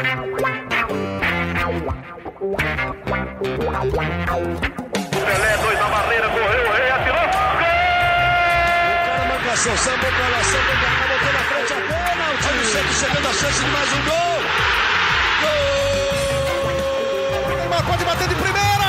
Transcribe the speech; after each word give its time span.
Pelé, 0.00 0.16
dois 5.58 5.78
na 5.78 5.88
barreira, 5.88 6.26
correu, 6.30 6.68
o 6.68 6.72
rei 6.72 6.90
atirou. 6.90 7.20
Gol! 7.20 7.28
O 8.96 8.98
cara 9.04 9.24
marcação, 9.28 9.76
sambou 9.76 10.10
pra 10.10 10.28
lá, 10.28 10.42
sambou 10.42 10.74
pra 10.80 10.88
cá, 10.88 11.06
botou 11.06 11.32
na 11.34 11.40
frente 11.40 11.72
a 11.72 11.76
bola. 11.76 12.32
O 12.32 12.36
time 12.38 12.64
sempre 12.64 12.94
chegando 12.94 13.28
a 13.28 13.32
chance 13.32 13.62
de 13.62 13.70
mais 13.70 13.92
um 13.92 14.02
gol. 14.04 14.42
Gol! 15.42 17.44
O 17.44 17.48
Neymar 17.56 17.84
pode 17.84 18.04
bater 18.06 18.28
de 18.28 18.34
primeira. 18.36 18.79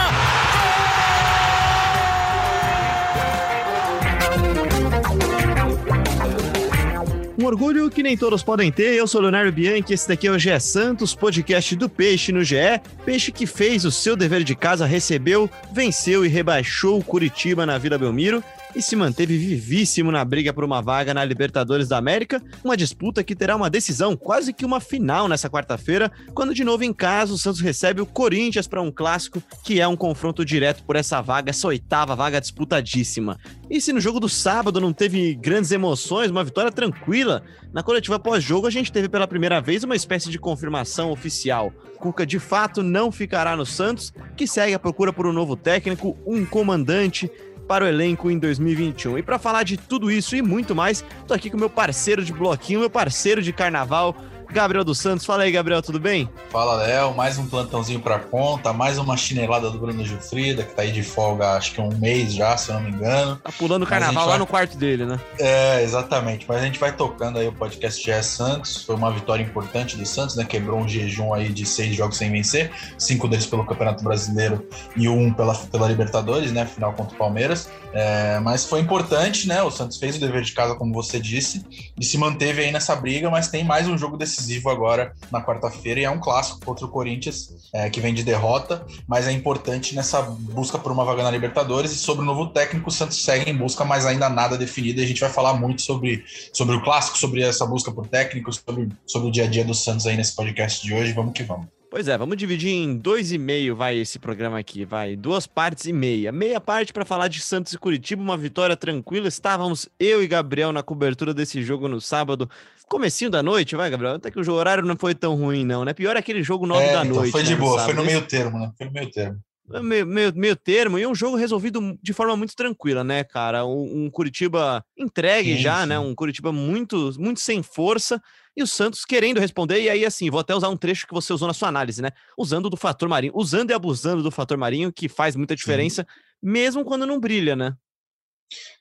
Orgulho 7.51 7.89
que 7.89 8.01
nem 8.01 8.15
todos 8.15 8.41
podem 8.41 8.71
ter. 8.71 8.93
Eu 8.93 9.05
sou 9.05 9.19
Leonardo 9.19 9.51
Bianchi, 9.51 9.93
esse 9.93 10.07
daqui 10.07 10.25
é 10.25 10.31
o 10.31 10.39
GE 10.39 10.57
Santos, 10.61 11.13
podcast 11.13 11.75
do 11.75 11.89
Peixe 11.89 12.31
no 12.31 12.45
GE. 12.45 12.55
Peixe 13.03 13.29
que 13.29 13.45
fez 13.45 13.83
o 13.83 13.91
seu 13.91 14.15
dever 14.15 14.41
de 14.43 14.55
casa, 14.55 14.85
recebeu, 14.85 15.49
venceu 15.73 16.25
e 16.25 16.29
rebaixou 16.29 16.97
o 16.97 17.03
Curitiba 17.03 17.65
na 17.65 17.77
Vila 17.77 17.97
Belmiro 17.97 18.41
e 18.75 18.81
se 18.81 18.95
manteve 18.95 19.37
vivíssimo 19.37 20.11
na 20.11 20.23
briga 20.23 20.53
por 20.53 20.63
uma 20.63 20.81
vaga 20.81 21.13
na 21.13 21.23
Libertadores 21.23 21.87
da 21.87 21.97
América, 21.97 22.41
uma 22.63 22.77
disputa 22.77 23.23
que 23.23 23.35
terá 23.35 23.55
uma 23.55 23.69
decisão, 23.69 24.15
quase 24.15 24.53
que 24.53 24.65
uma 24.65 24.79
final 24.79 25.27
nessa 25.27 25.49
quarta-feira, 25.49 26.11
quando 26.33 26.53
de 26.53 26.63
novo 26.63 26.83
em 26.83 26.93
casa 26.93 27.33
o 27.33 27.37
Santos 27.37 27.61
recebe 27.61 28.01
o 28.01 28.05
Corinthians 28.05 28.67
para 28.67 28.81
um 28.81 28.91
clássico 28.91 29.41
que 29.63 29.79
é 29.79 29.87
um 29.87 29.95
confronto 29.95 30.45
direto 30.45 30.83
por 30.83 30.95
essa 30.95 31.21
vaga, 31.21 31.49
essa 31.49 31.67
oitava 31.67 32.15
vaga 32.15 32.41
disputadíssima. 32.41 33.37
E 33.69 33.79
se 33.79 33.93
no 33.93 34.01
jogo 34.01 34.19
do 34.19 34.27
sábado 34.27 34.81
não 34.81 34.91
teve 34.91 35.33
grandes 35.35 35.71
emoções, 35.71 36.29
uma 36.29 36.43
vitória 36.43 36.71
tranquila, 36.71 37.43
na 37.73 37.81
coletiva 37.81 38.19
pós-jogo 38.19 38.67
a 38.67 38.71
gente 38.71 38.91
teve 38.91 39.07
pela 39.07 39.27
primeira 39.27 39.61
vez 39.61 39.83
uma 39.83 39.95
espécie 39.95 40.29
de 40.29 40.37
confirmação 40.37 41.11
oficial. 41.11 41.71
Cuca 41.97 42.25
de 42.25 42.39
fato 42.39 42.83
não 42.83 43.11
ficará 43.11 43.55
no 43.55 43.65
Santos, 43.65 44.13
que 44.35 44.47
segue 44.47 44.73
a 44.73 44.79
procura 44.79 45.13
por 45.13 45.25
um 45.25 45.31
novo 45.31 45.55
técnico, 45.55 46.17
um 46.25 46.43
comandante 46.45 47.31
para 47.67 47.85
o 47.85 47.87
elenco 47.87 48.29
em 48.29 48.37
2021. 48.37 49.17
E 49.17 49.23
para 49.23 49.39
falar 49.39 49.63
de 49.63 49.77
tudo 49.77 50.11
isso 50.11 50.35
e 50.35 50.41
muito 50.41 50.75
mais, 50.75 51.03
tô 51.27 51.33
aqui 51.33 51.49
com 51.49 51.57
meu 51.57 51.69
parceiro 51.69 52.23
de 52.23 52.33
bloquinho, 52.33 52.79
meu 52.79 52.89
parceiro 52.89 53.41
de 53.41 53.53
carnaval, 53.53 54.15
Gabriel 54.51 54.83
dos 54.83 54.99
Santos. 54.99 55.25
Fala 55.25 55.43
aí, 55.43 55.51
Gabriel, 55.51 55.81
tudo 55.81 55.99
bem? 55.99 56.29
Fala, 56.49 56.75
Léo. 56.75 57.13
Mais 57.15 57.37
um 57.37 57.45
plantãozinho 57.45 57.99
para 57.99 58.19
conta, 58.19 58.73
mais 58.73 58.97
uma 58.97 59.15
chinelada 59.15 59.69
do 59.69 59.79
Bruno 59.79 60.03
Gilfrida, 60.03 60.63
que 60.63 60.73
tá 60.73 60.81
aí 60.81 60.91
de 60.91 61.03
folga 61.03 61.51
acho 61.51 61.73
que 61.73 61.81
um 61.81 61.89
mês 61.97 62.33
já, 62.33 62.55
se 62.57 62.69
eu 62.69 62.75
não 62.75 62.83
me 62.83 62.91
engano. 62.91 63.37
Tá 63.37 63.51
pulando 63.51 63.83
o 63.83 63.87
carnaval 63.87 64.25
vai... 64.25 64.33
lá 64.33 64.39
no 64.39 64.45
quarto 64.45 64.77
dele, 64.77 65.05
né? 65.05 65.19
É, 65.39 65.81
exatamente. 65.81 66.45
Mas 66.47 66.61
a 66.61 66.65
gente 66.65 66.79
vai 66.79 66.91
tocando 66.91 67.39
aí 67.39 67.47
o 67.47 67.53
podcast 67.53 68.03
GE 68.03 68.23
Santos. 68.23 68.83
Foi 68.83 68.95
uma 68.95 69.11
vitória 69.11 69.43
importante 69.43 69.95
do 69.95 70.05
Santos, 70.05 70.35
né? 70.35 70.43
Quebrou 70.43 70.79
um 70.79 70.87
jejum 70.87 71.33
aí 71.33 71.49
de 71.49 71.65
seis 71.65 71.95
jogos 71.95 72.17
sem 72.17 72.31
vencer, 72.31 72.71
cinco 72.97 73.27
deles 73.27 73.45
pelo 73.45 73.65
Campeonato 73.65 74.03
Brasileiro 74.03 74.67
e 74.95 75.07
um 75.07 75.33
pela, 75.33 75.55
pela 75.55 75.87
Libertadores, 75.87 76.51
né? 76.51 76.65
Final 76.65 76.93
contra 76.93 77.15
o 77.15 77.17
Palmeiras. 77.17 77.69
É, 77.93 78.39
mas 78.39 78.65
foi 78.65 78.79
importante, 78.79 79.47
né? 79.47 79.61
O 79.61 79.71
Santos 79.71 79.97
fez 79.97 80.15
o 80.15 80.19
dever 80.19 80.41
de 80.41 80.51
casa, 80.53 80.75
como 80.75 80.93
você 80.93 81.19
disse, 81.19 81.65
e 81.99 82.05
se 82.05 82.17
manteve 82.17 82.61
aí 82.61 82.71
nessa 82.71 82.95
briga, 82.95 83.29
mas 83.29 83.49
tem 83.49 83.63
mais 83.63 83.87
um 83.87 83.97
jogo 83.97 84.17
desse 84.17 84.40
decisivo 84.41 84.69
agora 84.69 85.13
na 85.31 85.43
quarta-feira 85.43 85.99
e 85.99 86.03
é 86.03 86.09
um 86.09 86.19
clássico 86.19 86.63
contra 86.65 86.85
o 86.85 86.89
Corinthians, 86.89 87.69
é, 87.73 87.89
que 87.89 88.01
vem 88.01 88.13
de 88.13 88.23
derrota, 88.23 88.85
mas 89.07 89.27
é 89.27 89.31
importante 89.31 89.95
nessa 89.95 90.21
busca 90.21 90.77
por 90.77 90.91
uma 90.91 91.05
vaga 91.05 91.23
na 91.23 91.31
Libertadores 91.31 91.91
e 91.91 91.95
sobre 91.95 92.23
o 92.23 92.25
novo 92.25 92.47
técnico, 92.47 92.89
o 92.89 92.91
Santos 92.91 93.23
segue 93.23 93.49
em 93.49 93.55
busca, 93.55 93.85
mas 93.85 94.05
ainda 94.05 94.29
nada 94.29 94.57
definido 94.57 94.99
e 94.99 95.03
a 95.03 95.07
gente 95.07 95.21
vai 95.21 95.29
falar 95.29 95.53
muito 95.53 95.81
sobre, 95.81 96.23
sobre 96.53 96.75
o 96.75 96.83
clássico, 96.83 97.17
sobre 97.17 97.41
essa 97.41 97.65
busca 97.65 97.91
por 97.91 98.07
técnico, 98.07 98.51
sobre, 98.51 98.89
sobre 99.05 99.29
o 99.29 99.31
dia 99.31 99.45
a 99.45 99.47
dia 99.47 99.63
do 99.63 99.73
Santos 99.73 100.05
aí 100.07 100.17
nesse 100.17 100.35
podcast 100.35 100.85
de 100.85 100.93
hoje. 100.93 101.13
Vamos 101.13 101.33
que 101.33 101.43
vamos. 101.43 101.80
Pois 101.91 102.07
é, 102.07 102.17
vamos 102.17 102.37
dividir 102.37 102.69
em 102.69 102.95
dois 102.95 103.33
e 103.33 103.37
meio, 103.37 103.75
vai 103.75 103.97
esse 103.97 104.17
programa 104.17 104.57
aqui, 104.57 104.85
vai 104.85 105.17
duas 105.17 105.45
partes 105.45 105.83
e 105.83 105.91
meia. 105.91 106.31
Meia 106.31 106.61
parte 106.61 106.93
para 106.93 107.03
falar 107.03 107.27
de 107.27 107.41
Santos 107.41 107.73
e 107.73 107.77
Curitiba, 107.77 108.21
uma 108.21 108.37
vitória 108.37 108.77
tranquila. 108.77 109.27
Estávamos 109.27 109.89
eu 109.99 110.23
e 110.23 110.27
Gabriel 110.27 110.71
na 110.71 110.81
cobertura 110.81 111.33
desse 111.33 111.61
jogo 111.61 111.89
no 111.89 111.99
sábado, 111.99 112.49
comecinho 112.87 113.29
da 113.29 113.43
noite, 113.43 113.75
vai, 113.75 113.89
Gabriel. 113.89 114.15
Até 114.15 114.31
que 114.31 114.39
o 114.39 114.53
horário 114.53 114.85
não 114.85 114.95
foi 114.95 115.13
tão 115.13 115.35
ruim, 115.35 115.65
não, 115.65 115.83
né? 115.83 115.91
Pior 115.91 116.15
é 116.15 116.19
aquele 116.19 116.41
jogo 116.41 116.65
nove 116.65 116.85
é, 116.85 116.93
da 116.93 117.03
então, 117.03 117.17
noite. 117.17 117.31
Foi 117.33 117.43
de 117.43 117.55
né, 117.55 117.59
boa, 117.59 117.83
foi 117.83 117.93
no 117.93 118.05
meio 118.05 118.21
termo, 118.21 118.57
né? 118.57 118.71
Foi 118.77 118.87
no 118.87 118.93
meio 118.93 119.11
termo. 119.11 119.39
Meio, 119.83 120.07
meio, 120.07 120.33
meio, 120.33 120.55
termo 120.55 120.97
e 120.97 121.05
um 121.05 121.15
jogo 121.15 121.35
resolvido 121.35 121.97
de 122.01 122.13
forma 122.13 122.37
muito 122.37 122.55
tranquila, 122.55 123.03
né, 123.03 123.25
cara? 123.25 123.65
Um, 123.65 124.05
um 124.05 124.09
Curitiba 124.09 124.81
entregue 124.97 125.57
sim, 125.57 125.61
já, 125.61 125.81
sim. 125.81 125.89
né? 125.89 125.99
Um 125.99 126.15
Curitiba 126.15 126.53
muito, 126.53 127.11
muito 127.19 127.41
sem 127.41 127.61
força 127.61 128.21
e 128.55 128.63
o 128.63 128.67
Santos 128.67 129.05
querendo 129.05 129.39
responder. 129.39 129.81
E 129.81 129.89
aí, 129.89 130.05
assim, 130.05 130.29
vou 130.29 130.39
até 130.39 130.55
usar 130.55 130.69
um 130.69 130.77
trecho 130.77 131.07
que 131.07 131.13
você 131.13 131.31
usou 131.33 131.47
na 131.47 131.53
sua 131.53 131.69
análise, 131.69 132.01
né? 132.01 132.09
Usando 132.37 132.69
do 132.69 132.77
fator 132.77 133.07
marinho, 133.07 133.33
usando 133.35 133.71
e 133.71 133.73
abusando 133.73 134.21
do 134.23 134.31
fator 134.31 134.57
marinho, 134.57 134.91
que 134.91 135.07
faz 135.07 135.35
muita 135.35 135.55
diferença, 135.55 136.05
mesmo 136.41 136.83
quando 136.83 137.05
não 137.05 137.19
brilha, 137.19 137.55
né? 137.55 137.75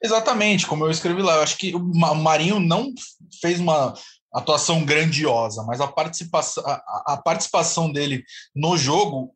Exatamente, 0.02 0.66
como 0.66 0.84
eu 0.84 0.90
escrevi 0.90 1.22
lá. 1.22 1.36
Eu 1.36 1.42
acho 1.42 1.56
que 1.56 1.74
o 1.74 1.80
Marinho 2.16 2.58
não 2.58 2.92
fez 3.40 3.60
uma 3.60 3.94
atuação 4.32 4.84
grandiosa, 4.84 5.62
mas 5.64 5.80
a 5.80 5.88
participação, 5.88 6.64
a, 6.66 7.14
a 7.14 7.16
participação 7.16 7.92
dele 7.92 8.24
no 8.54 8.76
jogo 8.76 9.34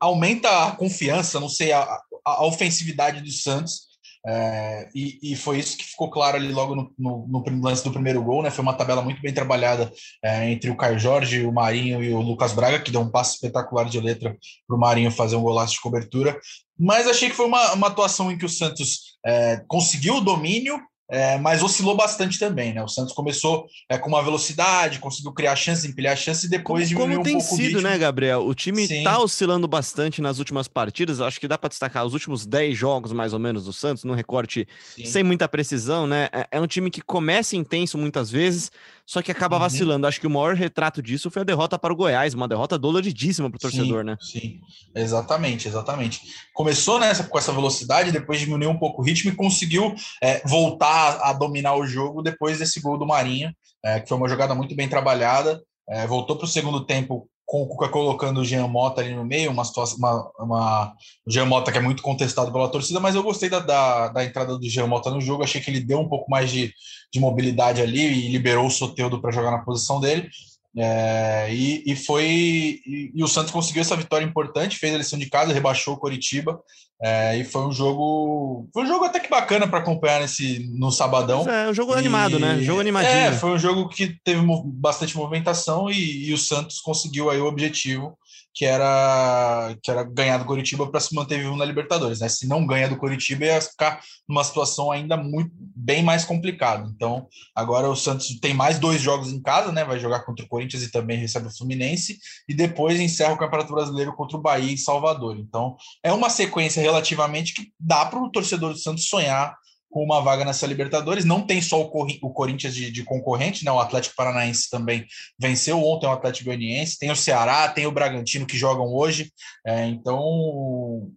aumenta 0.00 0.66
a 0.66 0.76
confiança, 0.76 1.40
não 1.40 1.48
sei, 1.48 1.72
a, 1.72 2.00
a 2.24 2.44
ofensividade 2.44 3.20
do 3.20 3.30
Santos 3.30 3.89
é, 4.26 4.88
e, 4.94 5.32
e, 5.32 5.36
foi 5.36 5.58
isso 5.58 5.78
que 5.78 5.84
ficou 5.84 6.10
claro 6.10 6.36
ali 6.36 6.52
logo 6.52 6.74
no, 6.74 6.92
no, 6.98 7.26
no, 7.26 7.62
lance 7.62 7.82
do 7.82 7.90
primeiro 7.90 8.22
gol, 8.22 8.42
né? 8.42 8.50
Foi 8.50 8.62
uma 8.62 8.74
tabela 8.74 9.00
muito 9.00 9.20
bem 9.22 9.32
trabalhada 9.32 9.90
é, 10.22 10.50
entre 10.50 10.70
o 10.70 10.76
Caio 10.76 10.98
Jorge, 10.98 11.46
o 11.46 11.52
Marinho 11.52 12.04
e 12.04 12.12
o 12.12 12.20
Lucas 12.20 12.52
Braga, 12.52 12.78
que 12.78 12.90
deu 12.90 13.00
um 13.00 13.10
passo 13.10 13.34
espetacular 13.34 13.84
de 13.84 13.98
letra 13.98 14.36
para 14.66 14.76
o 14.76 14.78
Marinho 14.78 15.10
fazer 15.10 15.36
um 15.36 15.42
golaço 15.42 15.74
de 15.74 15.80
cobertura. 15.80 16.38
Mas 16.78 17.06
achei 17.06 17.30
que 17.30 17.36
foi 17.36 17.46
uma, 17.46 17.72
uma 17.72 17.86
atuação 17.86 18.30
em 18.30 18.36
que 18.36 18.44
o 18.44 18.48
Santos 18.48 19.16
é, 19.24 19.62
conseguiu 19.66 20.16
o 20.16 20.20
domínio, 20.20 20.78
é, 21.10 21.36
mas 21.38 21.60
oscilou 21.60 21.96
bastante 21.96 22.38
também, 22.38 22.72
né? 22.72 22.82
O 22.82 22.88
Santos 22.88 23.12
começou 23.12 23.66
é, 23.88 23.98
com 23.98 24.08
uma 24.08 24.22
velocidade, 24.22 25.00
conseguiu 25.00 25.32
criar 25.32 25.56
chances, 25.56 25.84
empilhar 25.84 26.16
chances 26.16 26.44
e 26.44 26.48
depois 26.48 26.84
como, 26.92 27.00
diminuiu 27.00 27.16
como 27.16 27.24
tem 27.24 27.36
um 27.36 27.40
pouco 27.40 27.56
sido, 27.56 27.82
né, 27.82 27.98
Gabriel? 27.98 28.46
O 28.46 28.54
time 28.54 28.86
Sim. 28.86 29.02
tá 29.02 29.18
oscilando 29.18 29.66
bastante 29.66 30.22
nas 30.22 30.38
últimas 30.38 30.68
partidas. 30.68 31.20
Acho 31.20 31.40
que 31.40 31.48
dá 31.48 31.58
para 31.58 31.68
destacar 31.68 32.06
os 32.06 32.14
últimos 32.14 32.46
10 32.46 32.78
jogos, 32.78 33.12
mais 33.12 33.32
ou 33.32 33.40
menos, 33.40 33.64
do 33.64 33.72
Santos, 33.72 34.04
num 34.04 34.14
recorte 34.14 34.68
Sim. 34.94 35.04
sem 35.04 35.24
muita 35.24 35.48
precisão, 35.48 36.06
né? 36.06 36.28
É, 36.32 36.46
é 36.52 36.60
um 36.60 36.66
time 36.66 36.90
que 36.90 37.00
começa 37.00 37.56
intenso 37.56 37.98
muitas 37.98 38.30
vezes, 38.30 38.70
só 39.10 39.20
que 39.20 39.32
acaba 39.32 39.56
uhum. 39.56 39.62
vacilando. 39.62 40.06
Acho 40.06 40.20
que 40.20 40.26
o 40.28 40.30
maior 40.30 40.54
retrato 40.54 41.02
disso 41.02 41.32
foi 41.32 41.42
a 41.42 41.44
derrota 41.44 41.76
para 41.76 41.92
o 41.92 41.96
Goiás, 41.96 42.32
uma 42.32 42.46
derrota 42.46 42.78
doloridíssima 42.78 43.50
para 43.50 43.56
o 43.56 43.60
torcedor, 43.60 44.04
né? 44.04 44.16
Sim, 44.20 44.60
exatamente, 44.94 45.66
exatamente. 45.66 46.20
Começou 46.54 47.00
nessa, 47.00 47.24
com 47.24 47.36
essa 47.36 47.52
velocidade, 47.52 48.12
depois 48.12 48.38
diminuiu 48.38 48.70
um 48.70 48.78
pouco 48.78 49.02
o 49.02 49.04
ritmo 49.04 49.32
e 49.32 49.34
conseguiu 49.34 49.92
é, 50.22 50.40
voltar 50.46 51.18
a, 51.24 51.32
dominar 51.32 51.74
o 51.74 51.84
jogo 51.84 52.22
depois 52.22 52.60
desse 52.60 52.80
gol 52.80 52.96
do 52.96 53.04
Marinho, 53.04 53.52
é, 53.84 53.98
que 53.98 54.08
foi 54.08 54.16
uma 54.16 54.28
jogada 54.28 54.54
muito 54.54 54.76
bem 54.76 54.88
trabalhada. 54.88 55.60
É, 55.88 56.06
voltou 56.06 56.36
para 56.36 56.44
o 56.44 56.48
segundo 56.48 56.86
tempo 56.86 57.28
com 57.50 57.62
o 57.62 57.66
Cuca 57.66 57.88
colocando 57.88 58.42
o 58.42 58.44
Jean 58.44 58.68
Mota 58.68 59.00
ali 59.00 59.12
no 59.12 59.24
meio, 59.24 59.50
uma 59.50 59.64
situação, 59.64 59.98
uma, 59.98 60.30
uma, 60.38 60.94
o 61.26 61.32
Jean 61.32 61.46
Mota 61.46 61.72
que 61.72 61.78
é 61.78 61.80
muito 61.80 62.00
contestado 62.00 62.52
pela 62.52 62.68
torcida, 62.68 63.00
mas 63.00 63.16
eu 63.16 63.24
gostei 63.24 63.50
da, 63.50 63.58
da, 63.58 64.06
da, 64.06 64.24
entrada 64.24 64.56
do 64.56 64.70
Jean 64.70 64.86
Mota 64.86 65.10
no 65.10 65.20
jogo, 65.20 65.42
achei 65.42 65.60
que 65.60 65.68
ele 65.68 65.80
deu 65.80 65.98
um 65.98 66.08
pouco 66.08 66.30
mais 66.30 66.48
de, 66.48 66.72
de 67.12 67.18
mobilidade 67.18 67.82
ali 67.82 68.00
e 68.00 68.30
liberou 68.30 68.68
o 68.68 68.70
Soteudo 68.70 69.20
para 69.20 69.32
jogar 69.32 69.50
na 69.50 69.64
posição 69.64 69.98
dele. 69.98 70.30
É, 70.76 71.48
e, 71.50 71.82
e, 71.84 71.96
foi 71.96 72.26
e, 72.26 73.10
e, 73.12 73.24
o 73.24 73.28
Santos 73.28 73.50
conseguiu 73.50 73.80
essa 73.82 73.96
vitória 73.96 74.24
importante, 74.24 74.78
fez 74.78 74.94
a 74.94 74.98
lição 74.98 75.18
de 75.18 75.28
casa, 75.28 75.52
rebaixou 75.52 75.94
o 75.94 75.98
Coritiba 75.98 76.60
é, 77.02 77.38
e 77.38 77.44
foi 77.44 77.62
um 77.62 77.72
jogo 77.72 78.68
foi 78.72 78.84
um 78.84 78.86
jogo 78.86 79.04
até 79.04 79.18
que 79.18 79.28
bacana 79.28 79.66
para 79.66 79.80
acompanhar 79.80 80.20
nesse 80.20 80.70
no 80.78 80.92
sabadão. 80.92 81.48
É 81.48 81.68
um 81.68 81.74
jogo 81.74 81.94
e, 81.94 81.98
animado, 81.98 82.38
né? 82.38 82.60
Jogo 82.60 82.80
animadinho. 82.80 83.12
É, 83.12 83.32
foi 83.32 83.50
um 83.50 83.58
jogo 83.58 83.88
que 83.88 84.16
teve 84.22 84.40
bastante 84.66 85.16
movimentação 85.16 85.90
e, 85.90 86.28
e 86.28 86.32
o 86.32 86.38
Santos 86.38 86.80
conseguiu 86.80 87.30
aí 87.30 87.40
o 87.40 87.46
objetivo 87.46 88.16
que 88.54 88.64
era, 88.64 89.76
que 89.82 89.90
era 89.90 90.02
ganhar 90.02 90.38
do 90.38 90.44
Coritiba 90.44 90.86
para 90.90 91.00
se 91.00 91.14
manter 91.14 91.38
vivo 91.38 91.56
na 91.56 91.64
Libertadores. 91.64 92.20
Né? 92.20 92.28
Se 92.28 92.46
não 92.46 92.66
ganha 92.66 92.88
do 92.88 92.96
Coritiba, 92.96 93.44
ia 93.44 93.60
ficar 93.60 94.00
numa 94.28 94.44
situação 94.44 94.90
ainda 94.90 95.16
muito 95.16 95.50
bem 95.54 96.02
mais 96.02 96.24
complicada. 96.24 96.88
Então, 96.94 97.26
agora 97.54 97.88
o 97.88 97.96
Santos 97.96 98.38
tem 98.40 98.52
mais 98.52 98.78
dois 98.78 99.00
jogos 99.00 99.32
em 99.32 99.40
casa, 99.40 99.72
né? 99.72 99.84
Vai 99.84 99.98
jogar 99.98 100.20
contra 100.20 100.44
o 100.44 100.48
Corinthians 100.48 100.82
e 100.82 100.90
também 100.90 101.18
recebe 101.18 101.46
o 101.46 101.56
Fluminense, 101.56 102.18
e 102.48 102.54
depois 102.54 103.00
encerra 103.00 103.34
o 103.34 103.38
Campeonato 103.38 103.72
Brasileiro 103.72 104.14
contra 104.14 104.36
o 104.36 104.42
Bahia 104.42 104.72
em 104.72 104.76
Salvador. 104.76 105.38
Então, 105.38 105.76
é 106.02 106.12
uma 106.12 106.30
sequência 106.30 106.82
relativamente 106.82 107.54
que 107.54 107.72
dá 107.78 108.04
para 108.04 108.20
o 108.20 108.30
torcedor 108.30 108.72
do 108.72 108.78
Santos 108.78 109.08
sonhar 109.08 109.56
com 109.90 110.04
uma 110.04 110.20
vaga 110.22 110.44
nessa 110.44 110.66
Libertadores. 110.66 111.24
Não 111.24 111.42
tem 111.42 111.60
só 111.60 111.82
o, 111.82 112.06
o 112.22 112.32
Corinthians 112.32 112.74
de, 112.74 112.90
de, 112.90 113.02
concorrente, 113.02 113.64
né? 113.64 113.72
O 113.72 113.80
Atlético 113.80 114.14
Paranaense 114.14 114.70
também 114.70 115.04
venceu 115.38 115.82
ontem 115.82 116.06
o 116.06 116.12
Atlético 116.12 116.46
Goianiense, 116.46 116.98
tem 116.98 117.10
o 117.10 117.16
Ceará, 117.16 117.68
tem 117.68 117.86
o 117.86 117.92
Bragantino 117.92 118.46
que 118.46 118.56
jogam 118.56 118.86
hoje. 118.94 119.32
É, 119.66 119.86
então 119.86 121.10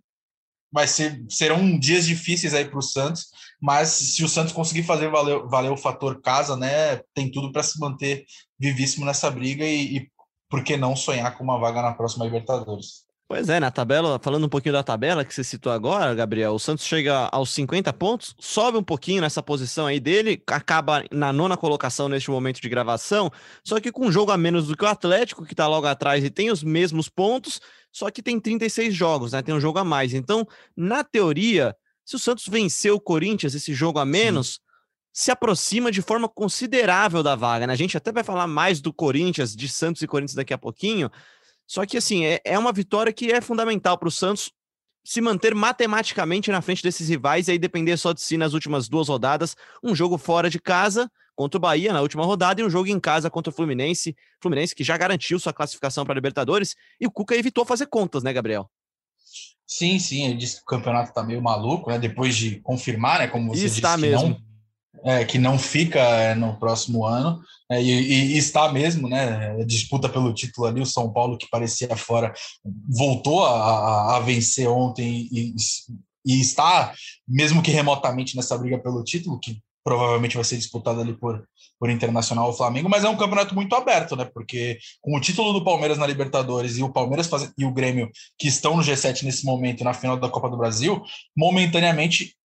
vai 0.71 0.87
ser 0.87 1.23
serão 1.29 1.77
dias 1.77 2.03
difíceis 2.03 2.55
aí 2.55 2.65
para 2.65 2.79
o 2.79 2.81
Santos, 2.81 3.27
mas 3.61 3.89
se 3.89 4.23
o 4.23 4.27
Santos 4.27 4.51
conseguir 4.51 4.81
fazer 4.81 5.07
valer, 5.07 5.43
valer 5.47 5.71
o 5.71 5.77
fator 5.77 6.19
casa, 6.19 6.57
né? 6.57 6.97
Tem 7.13 7.31
tudo 7.31 7.51
para 7.51 7.61
se 7.61 7.79
manter 7.79 8.25
vivíssimo 8.59 9.05
nessa 9.05 9.29
briga 9.29 9.63
e, 9.63 9.97
e 9.97 10.11
por 10.49 10.63
que 10.63 10.75
não 10.75 10.95
sonhar 10.95 11.37
com 11.37 11.43
uma 11.43 11.59
vaga 11.59 11.81
na 11.81 11.93
próxima 11.93 12.25
Libertadores? 12.25 13.05
Pois 13.33 13.49
é, 13.49 13.59
na 13.59 13.71
tabela, 13.71 14.19
falando 14.21 14.45
um 14.45 14.47
pouquinho 14.47 14.73
da 14.73 14.83
tabela 14.83 15.25
que 15.25 15.33
você 15.33 15.43
citou 15.43 15.71
agora, 15.71 16.13
Gabriel, 16.13 16.53
o 16.53 16.59
Santos 16.59 16.85
chega 16.85 17.29
aos 17.31 17.49
50 17.49 17.91
pontos, 17.93 18.35
sobe 18.37 18.77
um 18.77 18.83
pouquinho 18.83 19.23
nessa 19.23 19.41
posição 19.41 19.87
aí 19.87 19.99
dele, 19.99 20.39
acaba 20.45 21.03
na 21.11 21.33
nona 21.33 21.57
colocação 21.57 22.07
neste 22.07 22.29
momento 22.29 22.61
de 22.61 22.69
gravação, 22.69 23.31
só 23.63 23.79
que 23.79 23.91
com 23.91 24.05
um 24.05 24.11
jogo 24.11 24.31
a 24.31 24.37
menos 24.37 24.67
do 24.67 24.77
que 24.77 24.85
o 24.85 24.87
Atlético, 24.87 25.47
que 25.47 25.55
tá 25.55 25.65
logo 25.65 25.87
atrás 25.87 26.23
e 26.23 26.29
tem 26.29 26.51
os 26.51 26.63
mesmos 26.63 27.09
pontos, 27.09 27.59
só 27.91 28.11
que 28.11 28.21
tem 28.21 28.39
36 28.39 28.93
jogos, 28.93 29.31
né? 29.31 29.41
Tem 29.41 29.55
um 29.55 29.59
jogo 29.59 29.79
a 29.79 29.83
mais. 29.83 30.13
Então, 30.13 30.47
na 30.77 31.03
teoria, 31.03 31.75
se 32.05 32.15
o 32.15 32.19
Santos 32.19 32.45
vencer 32.47 32.91
o 32.91 33.01
Corinthians, 33.01 33.55
esse 33.55 33.73
jogo 33.73 33.97
a 33.97 34.05
menos, 34.05 34.47
Sim. 34.47 34.59
se 35.11 35.31
aproxima 35.31 35.91
de 35.91 36.03
forma 36.03 36.29
considerável 36.29 37.23
da 37.23 37.35
vaga, 37.35 37.65
né? 37.65 37.73
A 37.73 37.77
gente 37.77 37.97
até 37.97 38.11
vai 38.11 38.23
falar 38.23 38.45
mais 38.45 38.79
do 38.79 38.93
Corinthians, 38.93 39.55
de 39.55 39.67
Santos 39.67 40.03
e 40.03 40.07
Corinthians 40.07 40.35
daqui 40.35 40.53
a 40.53 40.57
pouquinho, 40.59 41.09
só 41.73 41.87
que, 41.87 41.97
assim, 41.97 42.23
é, 42.23 42.39
é 42.45 42.59
uma 42.59 42.71
vitória 42.71 43.11
que 43.11 43.31
é 43.31 43.41
fundamental 43.41 43.97
para 43.97 44.07
o 44.07 44.11
Santos 44.11 44.51
se 45.03 45.19
manter 45.19 45.55
matematicamente 45.55 46.51
na 46.51 46.61
frente 46.61 46.83
desses 46.83 47.09
rivais 47.09 47.47
e 47.47 47.53
aí 47.53 47.57
depender 47.57 47.97
só 47.97 48.13
de 48.13 48.21
si 48.21 48.37
nas 48.37 48.53
últimas 48.53 48.87
duas 48.87 49.07
rodadas. 49.07 49.55
Um 49.83 49.95
jogo 49.95 50.19
fora 50.19 50.51
de 50.51 50.59
casa 50.59 51.11
contra 51.35 51.57
o 51.57 51.59
Bahia 51.59 51.91
na 51.91 51.99
última 51.99 52.23
rodada 52.23 52.61
e 52.61 52.63
um 52.63 52.69
jogo 52.69 52.89
em 52.89 52.99
casa 52.99 53.27
contra 53.27 53.49
o 53.49 53.55
Fluminense. 53.55 54.15
Fluminense 54.39 54.75
que 54.75 54.83
já 54.83 54.95
garantiu 54.95 55.39
sua 55.39 55.51
classificação 55.51 56.05
para 56.05 56.13
a 56.13 56.17
Libertadores 56.17 56.75
e 57.01 57.07
o 57.07 57.11
Cuca 57.11 57.35
evitou 57.35 57.65
fazer 57.65 57.87
contas, 57.87 58.21
né, 58.21 58.31
Gabriel? 58.31 58.69
Sim, 59.65 59.97
sim, 59.97 60.25
ele 60.25 60.35
disse 60.35 60.57
que 60.57 60.61
o 60.61 60.65
campeonato 60.65 61.09
está 61.09 61.23
meio 61.23 61.41
maluco, 61.41 61.89
né? 61.89 61.97
Depois 61.97 62.35
de 62.35 62.59
confirmar, 62.59 63.17
né? 63.17 63.27
Como 63.27 63.51
você 63.51 63.65
Está 63.65 63.95
disse, 63.95 64.07
mesmo. 64.07 64.29
não 64.29 64.52
é, 65.03 65.25
que 65.25 65.37
não 65.37 65.57
fica 65.57 65.99
é, 65.99 66.35
no 66.35 66.57
próximo 66.57 67.05
ano, 67.05 67.41
é, 67.71 67.81
e, 67.81 68.33
e, 68.33 68.37
está 68.37 68.71
mesmo, 68.71 69.07
né? 69.09 69.63
Disputa 69.65 70.07
pelo 70.07 70.33
título 70.33 70.67
ali, 70.67 70.81
o 70.81 70.85
São 70.85 71.11
Paulo, 71.11 71.37
que 71.37 71.49
parecia 71.49 71.95
fora, 71.95 72.33
voltou 72.87 73.45
a, 73.45 74.17
a 74.17 74.19
vencer 74.19 74.67
ontem 74.67 75.27
e, 75.31 75.55
e, 76.25 76.39
está, 76.39 76.93
mesmo 77.27 77.61
que 77.61 77.71
remotamente, 77.71 78.35
nessa 78.35 78.57
briga 78.57 78.77
pelo 78.77 79.03
título, 79.03 79.39
que 79.39 79.59
provavelmente 79.83 80.35
vai 80.35 80.45
ser 80.45 80.57
disputado 80.57 81.01
ali 81.01 81.13
por, 81.13 81.43
por 81.77 81.89
Internacional 81.89 82.47
ou 82.47 82.53
Flamengo, 82.53 82.89
mas 82.89 83.03
é 83.03 83.09
um 83.09 83.17
campeonato 83.17 83.53
muito 83.53 83.75
aberto, 83.75 84.15
né? 84.15 84.23
Porque 84.33 84.77
com 85.01 85.17
o 85.17 85.19
título 85.19 85.51
do 85.51 85.63
Palmeiras 85.63 85.97
na 85.97 86.07
Libertadores 86.07 86.77
e 86.77 86.83
o 86.83 86.93
Palmeiras 86.93 87.27
faz, 87.27 87.51
e 87.57 87.65
o 87.65 87.73
Grêmio 87.73 88.09
que 88.39 88.47
estão 88.47 88.77
no 88.77 88.83
G7 88.83 89.23
nesse 89.23 89.45
momento, 89.45 89.83
na 89.83 89.93
final 89.93 90.17
da 90.17 90.29
Copa 90.29 90.49
do 90.49 90.57
Brasil, 90.57 91.03
momentaneamente 91.35 92.35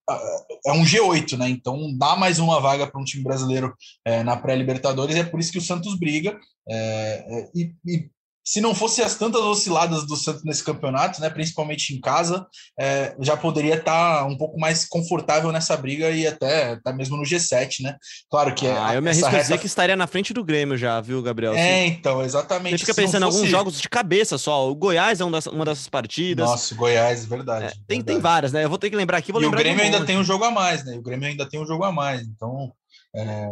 é 0.66 0.72
um 0.72 0.82
G8, 0.82 1.36
né? 1.36 1.48
Então 1.48 1.96
dá 1.96 2.16
mais 2.16 2.38
uma 2.38 2.60
vaga 2.60 2.86
para 2.86 3.00
um 3.00 3.04
time 3.04 3.22
brasileiro 3.22 3.74
é, 4.04 4.22
na 4.22 4.36
pré-Libertadores, 4.36 5.16
é 5.16 5.24
por 5.24 5.40
isso 5.40 5.52
que 5.52 5.58
o 5.58 5.62
Santos 5.62 5.98
briga. 5.98 6.38
É, 6.68 6.76
é, 6.76 7.50
e, 7.54 7.74
e, 7.86 8.10
se 8.48 8.62
não 8.62 8.74
fosse 8.74 9.02
as 9.02 9.14
tantas 9.14 9.42
osciladas 9.42 10.06
do 10.06 10.16
Santos 10.16 10.42
nesse 10.42 10.64
campeonato, 10.64 11.20
né, 11.20 11.28
principalmente 11.28 11.94
em 11.94 12.00
casa, 12.00 12.46
é, 12.80 13.14
já 13.20 13.36
poderia 13.36 13.74
estar 13.74 14.20
tá 14.20 14.24
um 14.24 14.38
pouco 14.38 14.58
mais 14.58 14.86
confortável 14.88 15.52
nessa 15.52 15.76
briga 15.76 16.10
e 16.10 16.26
até, 16.26 16.70
até 16.70 16.90
mesmo 16.94 17.18
no 17.18 17.24
G7, 17.24 17.82
né? 17.82 17.94
Claro 18.30 18.54
que 18.54 18.66
ah, 18.66 18.94
eu 18.94 19.02
me 19.02 19.10
arrisco 19.10 19.28
reta... 19.28 19.42
dizer 19.42 19.58
que 19.58 19.66
estaria 19.66 19.94
na 19.94 20.06
frente 20.06 20.32
do 20.32 20.42
Grêmio 20.42 20.78
já, 20.78 20.98
viu, 20.98 21.20
Gabriel? 21.22 21.52
É, 21.52 21.84
então, 21.88 22.22
exatamente. 22.22 22.78
Você 22.78 22.86
fica 22.86 22.94
pensando 22.94 23.24
em 23.24 23.26
fosse... 23.26 23.36
alguns 23.36 23.50
jogos 23.50 23.80
de 23.82 23.88
cabeça 23.90 24.38
só. 24.38 24.70
O 24.70 24.74
Goiás 24.74 25.20
é 25.20 25.24
um 25.26 25.30
das, 25.30 25.44
uma 25.44 25.66
dessas 25.66 25.86
partidas. 25.86 26.48
Nossa, 26.48 26.74
Goiás, 26.74 27.26
verdade. 27.26 27.66
É, 27.66 27.68
tem, 27.68 27.98
verdade. 27.98 28.04
tem 28.06 28.18
várias, 28.18 28.50
né? 28.50 28.64
Eu 28.64 28.70
vou 28.70 28.78
ter 28.78 28.88
que 28.88 28.96
lembrar 28.96 29.18
aqui. 29.18 29.30
Vou 29.30 29.42
e 29.42 29.44
lembrar 29.44 29.60
o 29.60 29.62
Grêmio 29.62 29.84
ainda 29.84 30.06
tem 30.06 30.16
um 30.16 30.24
jogo 30.24 30.44
a 30.44 30.50
mais, 30.50 30.82
né? 30.86 30.96
O 30.96 31.02
Grêmio 31.02 31.28
ainda 31.28 31.46
tem 31.46 31.60
um 31.60 31.66
jogo 31.66 31.84
a 31.84 31.92
mais. 31.92 32.22
Então, 32.22 32.72
é, 33.14 33.46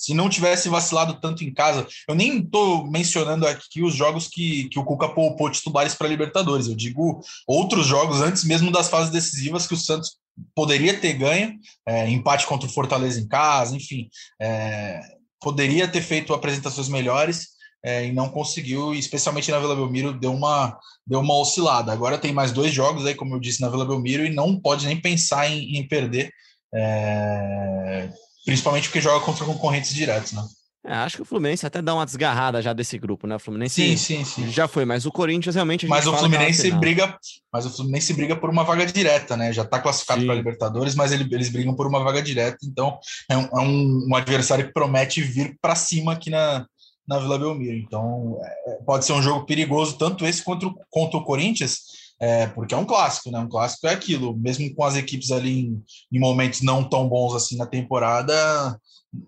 se 0.00 0.14
não 0.14 0.28
tivesse 0.28 0.68
vacilado 0.68 1.20
tanto 1.20 1.44
em 1.44 1.52
casa, 1.52 1.86
eu 2.08 2.14
nem 2.14 2.38
estou 2.38 2.86
mencionando 2.90 3.46
aqui 3.46 3.82
os 3.82 3.94
jogos 3.94 4.28
que, 4.28 4.68
que 4.68 4.78
o 4.78 4.84
Cuca 4.84 5.08
poupou 5.08 5.50
titulares 5.50 5.94
para 5.94 6.08
Libertadores, 6.08 6.66
eu 6.66 6.74
digo 6.74 7.20
outros 7.46 7.86
jogos 7.86 8.20
antes 8.20 8.44
mesmo 8.44 8.70
das 8.70 8.88
fases 8.88 9.10
decisivas 9.10 9.66
que 9.66 9.74
o 9.74 9.78
Santos 9.78 10.16
poderia 10.54 10.98
ter 10.98 11.12
ganho, 11.14 11.58
é, 11.86 12.08
empate 12.10 12.46
contra 12.46 12.68
o 12.68 12.72
Fortaleza 12.72 13.20
em 13.20 13.28
casa, 13.28 13.76
enfim, 13.76 14.08
é, 14.40 15.00
poderia 15.40 15.86
ter 15.86 16.00
feito 16.00 16.34
apresentações 16.34 16.88
melhores 16.88 17.54
é, 17.84 18.06
e 18.06 18.12
não 18.12 18.30
conseguiu, 18.30 18.94
especialmente 18.94 19.50
na 19.50 19.58
Vila 19.58 19.76
Belmiro, 19.76 20.18
deu 20.18 20.32
uma, 20.32 20.78
deu 21.06 21.20
uma 21.20 21.36
oscilada. 21.36 21.92
Agora 21.92 22.16
tem 22.16 22.32
mais 22.32 22.50
dois 22.50 22.72
jogos 22.72 23.04
aí, 23.04 23.14
como 23.14 23.34
eu 23.34 23.40
disse, 23.40 23.60
na 23.60 23.68
Vila 23.68 23.84
Belmiro, 23.84 24.24
e 24.24 24.34
não 24.34 24.58
pode 24.58 24.86
nem 24.86 24.98
pensar 24.98 25.50
em, 25.50 25.76
em 25.76 25.86
perder. 25.86 26.32
É, 26.74 28.08
Principalmente 28.44 28.88
porque 28.88 29.00
joga 29.00 29.24
contra 29.24 29.44
concorrentes 29.44 29.94
diretos, 29.94 30.32
né? 30.32 30.44
É, 30.86 30.92
acho 30.92 31.16
que 31.16 31.22
o 31.22 31.24
Fluminense 31.24 31.64
até 31.64 31.80
dá 31.80 31.94
uma 31.94 32.04
desgarrada 32.04 32.60
já 32.60 32.74
desse 32.74 32.98
grupo, 32.98 33.26
né? 33.26 33.36
O 33.36 33.38
Fluminense 33.38 33.74
sim, 33.74 33.96
sim, 33.96 34.22
sim. 34.22 34.50
já 34.50 34.68
foi, 34.68 34.84
mas 34.84 35.06
o 35.06 35.10
Corinthians 35.10 35.54
realmente. 35.54 35.86
mas 35.86 36.06
o 36.06 36.14
Fluminense 36.14 36.70
briga, 36.72 37.16
mas 37.50 37.64
o 37.64 37.70
Fluminense 37.70 38.12
briga 38.12 38.36
por 38.36 38.50
uma 38.50 38.64
vaga 38.64 38.84
direta, 38.84 39.34
né? 39.34 39.50
Já 39.50 39.62
está 39.62 39.80
classificado 39.80 40.26
para 40.26 40.34
Libertadores, 40.34 40.94
mas 40.94 41.10
ele, 41.10 41.26
eles 41.34 41.48
brigam 41.48 41.74
por 41.74 41.86
uma 41.86 42.04
vaga 42.04 42.20
direta, 42.20 42.58
então 42.64 42.98
é 43.30 43.36
um, 43.36 43.44
é 43.44 43.60
um, 43.60 44.08
um 44.10 44.14
adversário 44.14 44.66
que 44.66 44.74
promete 44.74 45.22
vir 45.22 45.56
para 45.58 45.74
cima 45.74 46.12
aqui 46.12 46.28
na, 46.28 46.66
na 47.08 47.18
Vila 47.18 47.38
Belmiro. 47.38 47.78
Então 47.78 48.36
é, 48.42 48.78
pode 48.84 49.06
ser 49.06 49.14
um 49.14 49.22
jogo 49.22 49.46
perigoso, 49.46 49.96
tanto 49.96 50.26
esse 50.26 50.42
contra, 50.42 50.68
contra 50.90 51.18
o 51.18 51.24
Corinthians 51.24 51.80
é, 52.24 52.46
porque 52.46 52.74
é 52.74 52.78
um 52.78 52.86
clássico, 52.86 53.30
né? 53.30 53.38
Um 53.38 53.48
clássico 53.48 53.86
é 53.86 53.92
aquilo, 53.92 54.34
mesmo 54.34 54.74
com 54.74 54.82
as 54.82 54.96
equipes 54.96 55.30
ali 55.30 55.66
em, 55.66 55.84
em, 56.10 56.18
momentos 56.18 56.62
não 56.62 56.82
tão 56.82 57.06
bons 57.06 57.34
assim 57.34 57.54
na 57.58 57.66
temporada, 57.66 58.34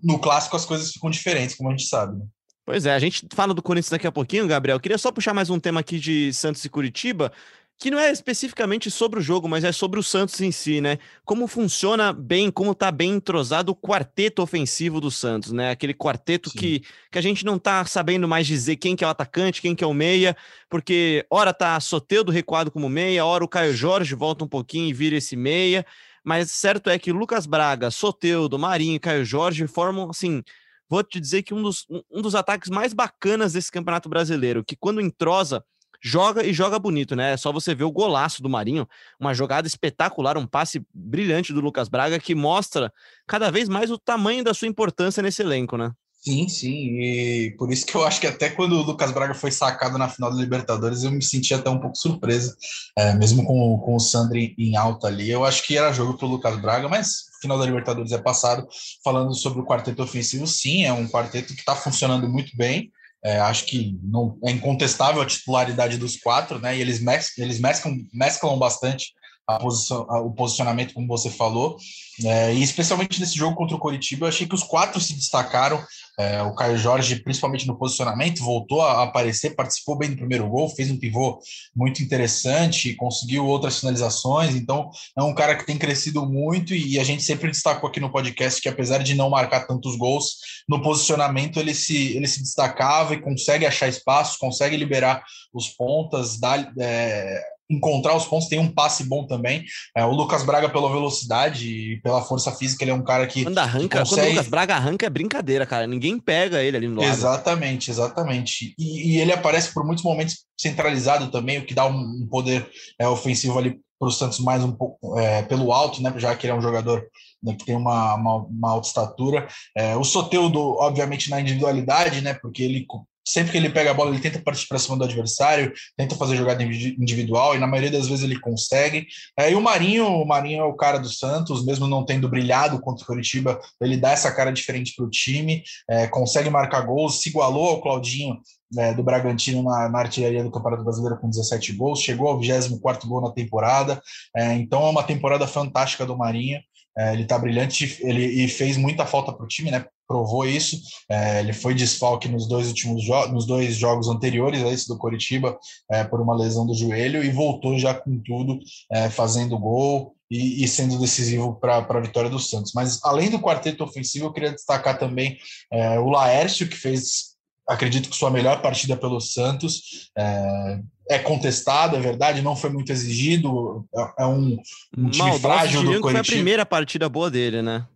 no 0.02 0.19
clássico 0.19 0.56
as 0.56 0.64
coisas 0.64 0.93
ficam 0.93 1.10
diferentes, 1.10 1.54
como 1.54 1.69
a 1.69 1.72
gente 1.72 1.87
sabe. 1.87 2.19
Né? 2.19 2.25
Pois 2.64 2.87
é, 2.87 2.94
a 2.94 2.98
gente 2.98 3.26
fala 3.34 3.52
do 3.52 3.62
Corinthians 3.62 3.90
daqui 3.90 4.06
a 4.06 4.12
pouquinho, 4.12 4.48
Gabriel. 4.48 4.81
Queria 4.81 4.96
só 4.96 5.12
puxar 5.12 5.34
mais 5.34 5.50
um 5.50 5.60
tema 5.60 5.81
aqui 5.81 6.00
de 6.00 6.32
Santos 6.32 6.64
e 6.64 6.70
Curitiba 6.70 7.31
que 7.78 7.90
não 7.90 7.99
é 7.99 8.11
especificamente 8.11 8.90
sobre 8.90 9.20
o 9.20 9.23
jogo, 9.23 9.49
mas 9.49 9.62
é 9.62 9.70
sobre 9.70 10.00
o 10.00 10.02
Santos 10.02 10.40
em 10.40 10.50
si, 10.50 10.81
né? 10.81 10.99
Como 11.25 11.46
funciona 11.46 12.11
bem, 12.12 12.50
como 12.50 12.75
tá 12.75 12.90
bem 12.90 13.12
entrosado 13.12 13.73
o 13.73 13.76
quarteto 13.76 14.43
ofensivo 14.43 14.99
do 15.00 15.11
Santos, 15.11 15.52
né? 15.52 15.70
Aquele 15.70 15.93
quarteto 15.93 16.50
que, 16.50 16.82
que 17.11 17.19
a 17.19 17.20
gente 17.20 17.44
não 17.44 17.58
tá 17.58 17.84
sabendo 17.84 18.26
mais 18.26 18.46
dizer 18.46 18.76
quem 18.76 18.96
que 18.96 19.05
é 19.05 19.06
o 19.06 19.11
atacante, 19.11 19.61
quem 19.61 19.75
que 19.75 19.84
é 19.84 19.87
o 19.87 19.93
meia, 19.93 20.34
porque 20.70 21.26
hora 21.28 21.52
tá 21.52 21.78
Soteudo 21.78 22.32
recuado 22.32 22.70
como 22.70 22.88
meia, 22.88 23.26
hora 23.26 23.44
o 23.44 23.49
Caio 23.49 23.75
Jorge 23.75 24.14
volta 24.14 24.44
um 24.44 24.49
pouquinho 24.49 24.88
e 24.88 24.94
vira 24.94 25.17
esse 25.17 25.37
meia, 25.37 25.84
mas 26.25 26.50
certo 26.50 26.88
é 26.88 26.99
que 26.99 27.12
Lucas 27.12 27.44
Braga, 27.44 27.90
Soteudo, 27.90 28.58
Marinho 28.58 28.94
e 28.96 28.99
Caio 28.99 29.25
Jorge 29.25 29.67
formam, 29.67 30.08
assim, 30.08 30.43
vou 30.88 31.05
te 31.05 31.20
dizer 31.20 31.43
que 31.43 31.52
um 31.52 31.62
dos, 31.62 31.87
um 32.11 32.23
dos 32.23 32.34
ataques 32.34 32.70
mais 32.70 32.94
bacanas 32.94 33.52
desse 33.52 33.70
Campeonato 33.70 34.08
Brasileiro, 34.08 34.64
que 34.64 34.76
quando 34.76 35.00
entrosa 35.00 35.62
joga 36.06 36.44
e 36.44 36.52
joga 36.52 36.78
bonito, 36.78 37.16
né? 37.16 37.32
É 37.32 37.36
só 37.36 37.50
você 37.52 37.75
ver 37.75 37.84
o 37.84 37.90
golaço 37.90 38.40
do 38.40 38.48
Marinho, 38.48 38.88
uma 39.18 39.34
jogada 39.34 39.66
espetacular, 39.66 40.38
um 40.38 40.46
passe 40.46 40.80
brilhante 40.94 41.52
do 41.52 41.60
Lucas 41.60 41.88
Braga 41.88 42.20
que 42.20 42.34
mostra 42.34 42.92
cada 43.26 43.50
vez 43.50 43.68
mais 43.68 43.90
o 43.90 43.98
tamanho 43.98 44.44
da 44.44 44.54
sua 44.54 44.68
importância 44.68 45.22
nesse 45.22 45.42
elenco, 45.42 45.76
né? 45.76 45.90
Sim, 46.20 46.48
sim, 46.48 47.00
e 47.00 47.54
por 47.56 47.72
isso 47.72 47.86
que 47.86 47.94
eu 47.94 48.04
acho 48.04 48.20
que 48.20 48.26
até 48.26 48.50
quando 48.50 48.72
o 48.72 48.82
Lucas 48.82 49.12
Braga 49.12 49.32
foi 49.32 49.52
sacado 49.52 49.96
na 49.96 50.08
final 50.08 50.32
da 50.32 50.40
Libertadores, 50.40 51.04
eu 51.04 51.10
me 51.12 51.22
senti 51.22 51.54
até 51.54 51.70
um 51.70 51.78
pouco 51.78 51.96
surpresa, 51.96 52.56
é, 52.98 53.14
mesmo 53.14 53.44
com, 53.44 53.78
com 53.78 53.94
o 53.94 54.00
Sandri 54.00 54.52
em 54.58 54.76
alta 54.76 55.06
ali. 55.06 55.30
Eu 55.30 55.44
acho 55.44 55.64
que 55.64 55.78
era 55.78 55.92
jogo 55.92 56.18
para 56.18 56.26
o 56.26 56.30
Lucas 56.30 56.60
Braga, 56.60 56.88
mas 56.88 57.26
final 57.40 57.58
da 57.58 57.64
Libertadores 57.64 58.12
é 58.12 58.18
passado. 58.18 58.66
Falando 59.04 59.34
sobre 59.34 59.60
o 59.60 59.64
quarteto 59.64 60.02
ofensivo, 60.02 60.46
sim, 60.46 60.84
é 60.84 60.92
um 60.92 61.08
quarteto 61.08 61.54
que 61.54 61.60
está 61.60 61.75
funcionando 61.76 62.28
muito 62.28 62.56
bem. 62.56 62.90
É, 63.26 63.40
acho 63.40 63.66
que 63.66 63.99
não 64.04 64.38
é 64.45 64.52
incontestável 64.52 65.21
a 65.21 65.26
titularidade 65.26 65.99
dos 65.99 66.16
quatro, 66.16 66.61
né? 66.61 66.76
E 66.76 66.80
eles 66.80 67.00
mesclam, 67.00 67.45
eles 67.45 67.59
mesclam, 67.59 67.97
mesclam 68.12 68.56
bastante 68.56 69.12
posição, 69.54 70.02
o 70.02 70.30
posicionamento, 70.32 70.94
como 70.94 71.06
você 71.06 71.30
falou. 71.30 71.76
É, 72.24 72.54
e 72.54 72.62
especialmente 72.62 73.20
nesse 73.20 73.36
jogo 73.36 73.54
contra 73.54 73.76
o 73.76 73.78
Coritiba, 73.78 74.24
eu 74.24 74.28
achei 74.28 74.46
que 74.46 74.54
os 74.54 74.62
quatro 74.62 75.00
se 75.00 75.14
destacaram. 75.14 75.82
É, 76.18 76.42
o 76.42 76.54
Caio 76.54 76.78
Jorge, 76.78 77.16
principalmente 77.16 77.66
no 77.66 77.76
posicionamento, 77.76 78.42
voltou 78.42 78.80
a 78.80 79.02
aparecer, 79.02 79.54
participou 79.54 79.98
bem 79.98 80.10
do 80.10 80.16
primeiro 80.16 80.48
gol, 80.48 80.70
fez 80.70 80.90
um 80.90 80.96
pivô 80.96 81.38
muito 81.74 82.02
interessante, 82.02 82.94
conseguiu 82.94 83.46
outras 83.46 83.80
finalizações. 83.80 84.54
Então, 84.54 84.88
é 85.16 85.22
um 85.22 85.34
cara 85.34 85.54
que 85.54 85.66
tem 85.66 85.76
crescido 85.76 86.24
muito 86.24 86.74
e 86.74 86.98
a 86.98 87.04
gente 87.04 87.22
sempre 87.22 87.50
destacou 87.50 87.90
aqui 87.90 88.00
no 88.00 88.10
podcast 88.10 88.62
que, 88.62 88.68
apesar 88.68 89.02
de 89.02 89.14
não 89.14 89.28
marcar 89.28 89.66
tantos 89.66 89.94
gols, 89.96 90.38
no 90.66 90.82
posicionamento 90.82 91.60
ele 91.60 91.74
se, 91.74 92.16
ele 92.16 92.26
se 92.26 92.40
destacava 92.40 93.12
e 93.12 93.20
consegue 93.20 93.66
achar 93.66 93.88
espaço, 93.88 94.38
consegue 94.38 94.76
liberar 94.76 95.22
os 95.52 95.68
pontas, 95.68 96.40
dar. 96.40 96.72
É, 96.78 97.55
encontrar 97.68 98.16
os 98.16 98.25
pontos, 98.25 98.49
tem 98.49 98.58
um 98.58 98.73
passe 98.73 99.04
bom 99.04 99.26
também. 99.26 99.64
É, 99.96 100.04
o 100.04 100.12
Lucas 100.12 100.42
Braga, 100.42 100.68
pela 100.68 100.88
velocidade 100.88 101.68
e 101.68 102.00
pela 102.00 102.23
força 102.23 102.52
física, 102.52 102.85
ele 102.85 102.90
é 102.90 102.94
um 102.94 103.04
cara 103.04 103.26
que. 103.26 103.42
Quando 103.42 103.58
arranca, 103.58 104.00
consegue... 104.00 104.20
quando 104.20 104.26
o 104.26 104.30
Lucas 104.30 104.49
Braga 104.49 104.75
arranca, 104.76 105.06
é 105.06 105.11
brincadeira, 105.11 105.66
cara. 105.66 105.87
Ninguém 105.87 106.18
pega 106.18 106.62
ele 106.62 106.76
ali 106.76 106.88
no 106.88 107.00
lado. 107.00 107.11
Exatamente, 107.11 107.90
exatamente. 107.90 108.75
E, 108.78 109.14
e 109.14 109.20
ele 109.20 109.32
aparece 109.32 109.73
por 109.73 109.85
muitos 109.85 110.04
momentos 110.04 110.44
centralizado 110.58 111.30
também, 111.30 111.58
o 111.58 111.66
que 111.66 111.75
dá 111.75 111.87
um, 111.87 112.26
poder 112.30 112.68
é, 112.99 113.06
ofensivo 113.08 113.58
ali 113.58 113.78
para 113.99 114.08
o 114.08 114.12
Santos 114.12 114.40
mais 114.40 114.62
um 114.62 114.73
pouco 114.73 115.18
é, 115.18 115.42
pelo 115.42 115.73
alto, 115.73 116.02
né? 116.02 116.12
Já 116.16 116.35
que 116.35 116.46
ele 116.46 116.52
é 116.52 116.56
um 116.56 116.62
jogador 116.62 117.06
né, 117.42 117.54
que 117.54 117.64
tem 117.64 117.76
uma, 117.76 118.14
uma, 118.14 118.37
uma 118.37 118.70
alta 118.70 118.88
estatura. 118.88 119.49
É, 119.76 119.96
o 119.96 120.04
Soteudo, 120.04 120.76
obviamente, 120.78 121.30
na 121.30 121.40
individualidade, 121.40 122.20
né? 122.20 122.35
Porque 122.35 122.62
ele 122.62 122.87
sempre 123.26 123.50
que 123.52 123.59
ele 123.59 123.68
pega 123.68 123.90
a 123.90 123.95
bola, 123.95 124.11
ele 124.11 124.21
tenta 124.21 124.38
partir 124.38 124.68
para 124.68 124.78
cima 124.78 124.97
do 124.97 125.04
adversário, 125.04 125.73
tenta 125.97 126.14
fazer 126.14 126.37
jogada 126.37 126.62
individual, 126.62 127.56
e 127.56 127.59
na 127.59 127.66
maioria 127.66 127.90
das 127.90 128.06
vezes 128.06 128.25
ele 128.25 128.38
consegue. 128.38 129.06
É, 129.37 129.50
e 129.50 129.54
o 129.54 129.61
Marinho, 129.61 130.06
o 130.06 130.25
Marinho 130.25 130.61
é 130.61 130.64
o 130.64 130.76
cara 130.76 130.99
do 130.99 131.11
Santos, 131.11 131.64
mesmo 131.66 131.88
não 131.88 132.04
tendo 132.04 132.28
brilhado 132.28 132.80
contra 132.80 133.02
o 133.02 133.06
Curitiba, 133.06 133.61
ele 133.80 133.97
dá 133.97 134.12
essa 134.12 134.30
cara 134.30 134.52
diferente 134.52 134.95
para 134.95 135.04
o 135.04 135.11
time, 135.11 135.62
é, 135.90 136.06
consegue 136.06 136.49
marcar 136.49 136.83
gols, 136.83 137.21
se 137.21 137.28
igualou 137.28 137.68
ao 137.71 137.80
Claudinho 137.80 138.38
é, 138.78 138.95
do 138.95 139.02
Bragantino 139.02 139.62
na, 139.62 139.88
na, 139.88 139.99
artilharia 139.99 140.45
do 140.45 140.50
Campeonato 140.50 140.85
Brasileiro 140.85 141.18
com 141.18 141.28
17 141.28 141.73
gols, 141.73 142.00
chegou 142.00 142.28
ao 142.28 142.38
24 142.38 143.09
gol 143.09 143.21
na 143.21 143.33
temporada, 143.33 144.00
é, 144.37 144.54
então 144.54 144.87
é 144.87 144.90
uma 144.90 145.02
temporada 145.02 145.47
fantástica 145.47 146.06
do 146.06 146.16
Marinho. 146.16 146.61
É, 146.99 147.12
ele 147.12 147.25
está 147.25 147.38
brilhante 147.38 147.99
ele, 148.00 148.25
e 148.25 148.49
fez 148.49 148.78
muita 148.78 149.04
falta 149.04 149.30
para 149.30 149.45
o 149.45 149.49
time, 149.49 149.71
né? 149.71 149.85
Provou 150.06 150.46
isso. 150.46 150.80
É, 151.10 151.40
ele 151.40 151.52
foi 151.52 151.75
desfalque 151.75 152.28
nos 152.28 152.48
dois 152.48 152.68
últimos 152.68 153.02
jogos, 153.02 153.32
nos 153.32 153.46
dois 153.46 153.75
jogos 153.76 154.08
anteriores 154.08 154.62
a 154.62 154.68
esse 154.68 154.88
do 154.88 154.98
Coritiba, 154.98 155.58
é, 155.90 156.04
por 156.04 156.20
uma 156.20 156.36
lesão 156.36 156.66
do 156.66 156.75
joelho, 156.75 157.25
e 157.25 157.30
voltou 157.30 157.78
já 157.78 157.94
com 157.94 158.20
tudo, 158.25 158.58
é, 158.92 159.10
fazendo 159.10 159.58
gol 159.58 160.14
e, 160.30 160.64
e 160.64 160.68
sendo 160.68 160.98
decisivo 160.98 161.54
para 161.60 161.78
a 161.78 162.00
vitória 162.00 162.30
do 162.30 162.38
Santos. 162.38 162.72
Mas 162.75 163.00
além 163.04 163.30
do 163.30 163.40
quarteto 163.40 163.84
ofensivo, 163.84 164.26
eu 164.26 164.32
queria 164.32 164.52
destacar 164.52 164.98
também 164.98 165.38
é, 165.72 165.98
o 165.98 166.08
Laércio, 166.08 166.68
que 166.68 166.76
fez 166.76 167.36
acredito 167.68 168.08
que 168.08 168.16
sua 168.16 168.30
melhor 168.30 168.62
partida 168.62 168.96
pelo 168.96 169.20
Santos. 169.20 170.08
É, 170.16 170.78
é 171.08 171.18
contestado, 171.18 171.96
é 171.96 172.00
verdade, 172.00 172.42
não 172.42 172.56
foi 172.56 172.70
muito 172.70 172.92
exigido. 172.92 173.84
É, 173.94 174.22
é 174.22 174.26
um, 174.26 174.56
um 174.96 175.10
time 175.10 175.25
Maldoso 175.25 175.40
frágil 175.40 175.82
do 175.82 176.00
Coritiba. 176.00 176.10
Foi 176.10 176.20
a 176.20 176.25
primeira 176.25 176.66
partida 176.66 177.08
boa 177.08 177.30
dele, 177.30 177.62
né? 177.62 177.86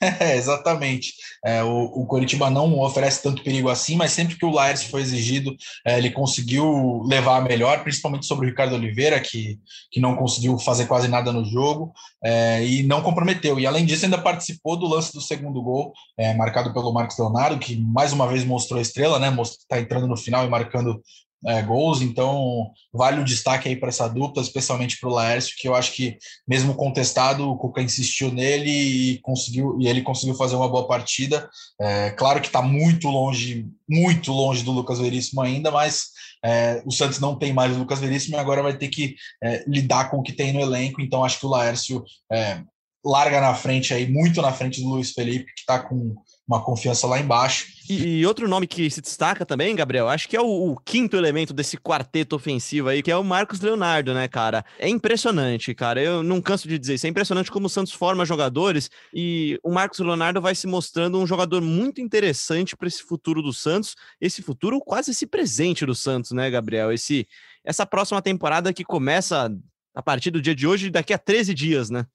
É, 0.00 0.36
exatamente. 0.36 1.14
É, 1.44 1.62
o, 1.62 1.84
o 1.84 2.06
Coritiba 2.06 2.50
não 2.50 2.78
oferece 2.80 3.22
tanto 3.22 3.42
perigo 3.42 3.68
assim, 3.68 3.96
mas 3.96 4.12
sempre 4.12 4.36
que 4.36 4.44
o 4.44 4.50
Laércio 4.50 4.90
foi 4.90 5.00
exigido, 5.00 5.56
é, 5.84 5.98
ele 5.98 6.10
conseguiu 6.10 7.02
levar 7.04 7.38
a 7.38 7.40
melhor, 7.40 7.82
principalmente 7.82 8.26
sobre 8.26 8.46
o 8.46 8.50
Ricardo 8.50 8.74
Oliveira, 8.74 9.18
que, 9.20 9.58
que 9.90 10.00
não 10.00 10.16
conseguiu 10.16 10.58
fazer 10.58 10.86
quase 10.86 11.08
nada 11.08 11.32
no 11.32 11.44
jogo 11.44 11.92
é, 12.22 12.64
e 12.64 12.82
não 12.82 13.02
comprometeu. 13.02 13.58
E 13.58 13.66
além 13.66 13.84
disso, 13.86 14.04
ainda 14.04 14.18
participou 14.18 14.76
do 14.76 14.86
lance 14.86 15.12
do 15.12 15.20
segundo 15.20 15.62
gol, 15.62 15.92
é, 16.18 16.34
marcado 16.34 16.72
pelo 16.72 16.92
Marcos 16.92 17.18
Leonardo, 17.18 17.58
que 17.58 17.76
mais 17.76 18.12
uma 18.12 18.26
vez 18.26 18.44
mostrou 18.44 18.80
estrela, 18.80 19.18
né? 19.18 19.34
Está 19.42 19.80
entrando 19.80 20.06
no 20.06 20.16
final 20.16 20.44
e 20.44 20.48
marcando 20.48 21.00
é, 21.44 21.62
gols, 21.62 22.00
então 22.00 22.70
vale 22.92 23.20
o 23.20 23.24
destaque 23.24 23.68
aí 23.68 23.76
para 23.76 23.88
essa 23.88 24.08
dupla, 24.08 24.42
especialmente 24.42 24.98
para 24.98 25.08
o 25.08 25.12
Laércio, 25.12 25.54
que 25.58 25.68
eu 25.68 25.74
acho 25.74 25.92
que, 25.92 26.16
mesmo 26.46 26.74
contestado, 26.74 27.48
o 27.48 27.56
Cuca 27.56 27.82
insistiu 27.82 28.32
nele 28.32 28.70
e 28.70 29.18
conseguiu 29.20 29.76
e 29.80 29.86
ele 29.88 30.02
conseguiu 30.02 30.34
fazer 30.34 30.56
uma 30.56 30.68
boa 30.68 30.86
partida. 30.86 31.48
É, 31.80 32.10
claro 32.10 32.40
que 32.40 32.46
está 32.46 32.62
muito 32.62 33.08
longe, 33.08 33.66
muito 33.88 34.32
longe 34.32 34.62
do 34.62 34.72
Lucas 34.72 34.98
Veríssimo 34.98 35.40
ainda, 35.42 35.70
mas 35.70 36.06
é, 36.44 36.82
o 36.84 36.90
Santos 36.90 37.18
não 37.18 37.38
tem 37.38 37.52
mais 37.52 37.74
o 37.74 37.78
Lucas 37.78 37.98
Veríssimo 37.98 38.36
e 38.36 38.40
agora 38.40 38.62
vai 38.62 38.76
ter 38.76 38.88
que 38.88 39.16
é, 39.42 39.64
lidar 39.66 40.10
com 40.10 40.18
o 40.18 40.22
que 40.22 40.32
tem 40.32 40.52
no 40.52 40.60
elenco, 40.60 41.00
então 41.00 41.24
acho 41.24 41.40
que 41.40 41.46
o 41.46 41.50
Laércio 41.50 42.04
é, 42.32 42.62
larga 43.04 43.40
na 43.40 43.54
frente 43.54 43.94
aí, 43.94 44.10
muito 44.10 44.42
na 44.42 44.52
frente 44.52 44.80
do 44.80 44.88
Luiz 44.88 45.12
Felipe, 45.12 45.52
que 45.54 45.60
está 45.60 45.78
com 45.78 46.14
uma 46.46 46.62
confiança 46.62 47.06
lá 47.06 47.18
embaixo. 47.18 47.66
E, 47.88 48.20
e, 48.20 48.26
outro 48.26 48.48
nome 48.48 48.66
que 48.66 48.88
se 48.88 49.00
destaca 49.00 49.44
também, 49.44 49.74
Gabriel, 49.74 50.08
acho 50.08 50.28
que 50.28 50.36
é 50.36 50.40
o, 50.40 50.72
o, 50.72 50.76
quinto 50.76 51.16
elemento 51.16 51.52
desse 51.52 51.76
quarteto 51.76 52.36
ofensivo 52.36 52.88
aí, 52.88 53.02
que 53.02 53.10
é 53.10 53.16
o 53.16 53.24
Marcos 53.24 53.60
Leonardo, 53.60 54.14
né, 54.14 54.28
cara? 54.28 54.64
É 54.78 54.88
impressionante, 54.88 55.74
cara. 55.74 56.00
Eu 56.00 56.22
não 56.22 56.40
canso 56.40 56.68
de 56.68 56.78
dizer 56.78 56.94
isso. 56.94 57.06
É 57.06 57.10
impressionante 57.10 57.50
como 57.50 57.66
o 57.66 57.70
Santos 57.70 57.92
forma 57.92 58.24
jogadores 58.24 58.90
e 59.12 59.58
o 59.62 59.72
Marcos 59.72 59.98
Leonardo 59.98 60.40
vai 60.40 60.54
se 60.54 60.66
mostrando 60.66 61.18
um 61.18 61.26
jogador 61.26 61.60
muito 61.62 62.00
interessante 62.00 62.76
para 62.76 62.88
esse 62.88 63.02
futuro 63.02 63.42
do 63.42 63.52
Santos. 63.52 63.96
Esse 64.20 64.40
futuro 64.40 64.80
quase 64.80 65.10
esse 65.10 65.26
presente 65.26 65.84
do 65.84 65.94
Santos, 65.94 66.30
né, 66.30 66.48
Gabriel? 66.48 66.92
Esse, 66.92 67.26
essa 67.64 67.84
próxima 67.84 68.22
temporada 68.22 68.72
que 68.72 68.84
começa 68.84 69.50
a 69.94 70.02
partir 70.02 70.30
do 70.30 70.42
dia 70.42 70.54
de 70.54 70.66
hoje, 70.66 70.90
daqui 70.90 71.12
a 71.12 71.18
13 71.18 71.54
dias, 71.54 71.90
né? 71.90 72.06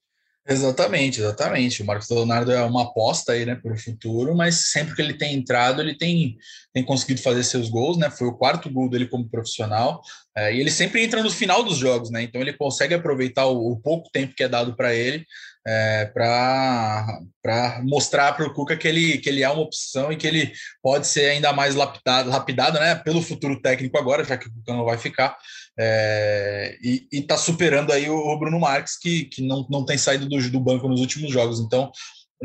Exatamente, 0.44 1.20
exatamente. 1.20 1.82
O 1.82 1.86
Marcos 1.86 2.10
Leonardo 2.10 2.50
é 2.50 2.62
uma 2.64 2.82
aposta 2.82 3.32
aí, 3.32 3.46
né, 3.46 3.54
para 3.54 3.72
o 3.72 3.78
futuro, 3.78 4.34
mas 4.34 4.70
sempre 4.72 4.94
que 4.94 5.00
ele 5.00 5.14
tem 5.14 5.34
entrado, 5.34 5.80
ele 5.80 5.96
tem, 5.96 6.36
tem 6.72 6.84
conseguido 6.84 7.22
fazer 7.22 7.44
seus 7.44 7.68
gols, 7.70 7.96
né? 7.96 8.10
Foi 8.10 8.26
o 8.26 8.34
quarto 8.36 8.68
gol 8.68 8.90
dele 8.90 9.06
como 9.06 9.28
profissional, 9.28 10.02
é, 10.36 10.52
e 10.52 10.60
ele 10.60 10.70
sempre 10.70 11.04
entra 11.04 11.22
no 11.22 11.30
final 11.30 11.62
dos 11.62 11.78
jogos, 11.78 12.10
né? 12.10 12.22
Então 12.22 12.40
ele 12.40 12.52
consegue 12.54 12.92
aproveitar 12.92 13.46
o, 13.46 13.72
o 13.72 13.80
pouco 13.80 14.10
tempo 14.10 14.34
que 14.34 14.42
é 14.42 14.48
dado 14.48 14.74
para 14.74 14.92
ele 14.92 15.24
é, 15.66 16.06
para 16.06 17.80
mostrar 17.84 18.32
para 18.32 18.46
o 18.46 18.52
Cuca 18.52 18.76
que 18.76 18.88
ele, 18.88 19.18
que 19.18 19.28
ele 19.28 19.42
é 19.42 19.48
uma 19.48 19.62
opção 19.62 20.12
e 20.12 20.16
que 20.16 20.26
ele 20.26 20.52
pode 20.82 21.06
ser 21.06 21.30
ainda 21.30 21.52
mais 21.52 21.74
lapidado, 21.74 22.30
lapidado 22.30 22.78
né, 22.78 22.94
pelo 22.96 23.22
futuro 23.22 23.60
técnico 23.60 23.96
agora, 23.98 24.24
já 24.24 24.36
que 24.36 24.48
o 24.48 24.52
Cuca 24.52 24.72
não 24.72 24.84
vai 24.84 24.98
ficar. 24.98 25.36
É, 25.78 26.76
e 26.82 27.06
está 27.12 27.36
superando 27.36 27.92
aí 27.92 28.10
o, 28.10 28.38
Bruno 28.38 28.58
Marques, 28.58 28.98
que, 28.98 29.24
que 29.26 29.42
não, 29.42 29.66
não 29.70 29.84
tem 29.84 29.96
saído 29.96 30.28
do, 30.28 30.50
do 30.50 30.60
banco 30.60 30.88
nos 30.88 31.00
últimos 31.00 31.32
jogos. 31.32 31.60
Então, 31.60 31.90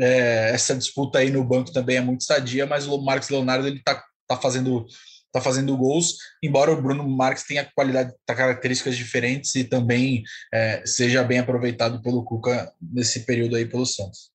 é, 0.00 0.50
essa 0.54 0.74
disputa 0.74 1.18
aí 1.18 1.30
no 1.30 1.44
banco 1.44 1.72
também 1.72 1.96
é 1.96 2.00
muito 2.00 2.24
sadia, 2.24 2.66
mas 2.66 2.86
o 2.86 2.98
Marcos 3.02 3.28
Leonardo 3.28 3.66
ele 3.66 3.78
está 3.78 4.02
tá 4.28 4.36
fazendo 4.36 4.86
tá 5.32 5.40
fazendo 5.40 5.76
gols, 5.76 6.16
embora 6.42 6.72
o 6.72 6.80
Bruno 6.80 7.08
Marques 7.08 7.44
tenha 7.44 7.68
qualidade, 7.74 8.12
tá, 8.24 8.34
características 8.34 8.96
diferentes 8.96 9.54
e 9.54 9.64
também 9.64 10.22
é, 10.52 10.82
seja 10.86 11.22
bem 11.22 11.38
aproveitado 11.38 12.00
pelo 12.02 12.24
Cuca 12.24 12.72
nesse 12.80 13.26
período 13.26 13.56
aí 13.56 13.66
pelo 13.66 13.86
Santos. 13.86 14.30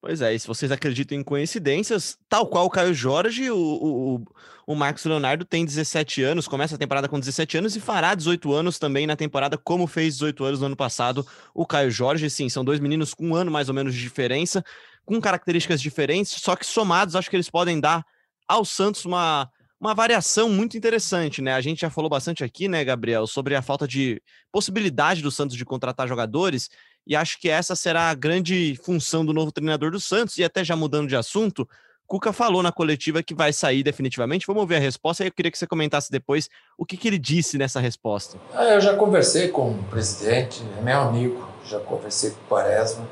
Pois 0.00 0.20
é, 0.20 0.32
e 0.32 0.38
se 0.38 0.46
vocês 0.46 0.70
acreditam 0.70 1.18
em 1.18 1.24
coincidências, 1.24 2.16
tal 2.28 2.46
qual 2.46 2.66
o 2.66 2.70
Caio 2.70 2.94
Jorge, 2.94 3.50
o, 3.50 3.56
o, 3.58 4.24
o 4.64 4.74
Marcos 4.76 5.04
Leonardo 5.04 5.44
tem 5.44 5.64
17 5.64 6.22
anos, 6.22 6.46
começa 6.46 6.76
a 6.76 6.78
temporada 6.78 7.08
com 7.08 7.18
17 7.18 7.58
anos 7.58 7.74
e 7.74 7.80
fará 7.80 8.14
18 8.14 8.52
anos 8.52 8.78
também 8.78 9.08
na 9.08 9.16
temporada, 9.16 9.58
como 9.58 9.88
fez 9.88 10.14
18 10.14 10.44
anos 10.44 10.60
no 10.60 10.66
ano 10.66 10.76
passado 10.76 11.26
o 11.52 11.66
Caio 11.66 11.90
Jorge. 11.90 12.30
Sim, 12.30 12.48
são 12.48 12.64
dois 12.64 12.78
meninos 12.78 13.12
com 13.12 13.28
um 13.28 13.34
ano 13.34 13.50
mais 13.50 13.68
ou 13.68 13.74
menos 13.74 13.92
de 13.92 14.00
diferença, 14.00 14.64
com 15.04 15.20
características 15.20 15.80
diferentes, 15.80 16.32
só 16.32 16.54
que 16.54 16.64
somados 16.64 17.16
acho 17.16 17.28
que 17.28 17.34
eles 17.34 17.50
podem 17.50 17.80
dar 17.80 18.04
ao 18.46 18.64
Santos 18.64 19.04
uma, 19.04 19.50
uma 19.80 19.94
variação 19.94 20.48
muito 20.50 20.76
interessante, 20.76 21.40
né? 21.40 21.54
A 21.54 21.60
gente 21.60 21.80
já 21.80 21.90
falou 21.90 22.10
bastante 22.10 22.42
aqui, 22.42 22.68
né, 22.68 22.84
Gabriel, 22.84 23.26
sobre 23.26 23.54
a 23.54 23.62
falta 23.62 23.86
de 23.86 24.20
possibilidade 24.50 25.22
do 25.22 25.30
Santos 25.30 25.56
de 25.56 25.64
contratar 25.64 26.08
jogadores, 26.08 26.68
e 27.06 27.14
acho 27.14 27.40
que 27.40 27.48
essa 27.48 27.76
será 27.76 28.10
a 28.10 28.14
grande 28.14 28.78
função 28.82 29.24
do 29.24 29.32
novo 29.32 29.52
treinador 29.52 29.90
do 29.90 30.00
Santos, 30.00 30.36
e 30.36 30.44
até 30.44 30.64
já 30.64 30.74
mudando 30.74 31.08
de 31.08 31.16
assunto, 31.16 31.68
Cuca 32.08 32.32
falou 32.32 32.62
na 32.62 32.72
coletiva 32.72 33.22
que 33.22 33.34
vai 33.34 33.52
sair 33.52 33.82
definitivamente. 33.82 34.46
Vamos 34.46 34.62
ouvir 34.62 34.76
a 34.76 34.80
resposta. 34.80 35.24
Eu 35.24 35.30
queria 35.30 35.52
que 35.52 35.58
você 35.58 35.66
comentasse 35.66 36.10
depois 36.10 36.48
o 36.78 36.86
que, 36.86 36.96
que 36.96 37.06
ele 37.06 37.18
disse 37.18 37.58
nessa 37.58 37.80
resposta. 37.80 38.38
Ah, 38.54 38.64
eu 38.64 38.80
já 38.80 38.96
conversei 38.96 39.48
com 39.48 39.72
o 39.72 39.82
presidente, 39.84 40.62
é 40.78 40.80
meu 40.80 41.00
amigo, 41.00 41.46
já 41.66 41.78
conversei 41.78 42.30
com 42.30 42.40
o 42.40 42.48
Quaresma 42.48 43.06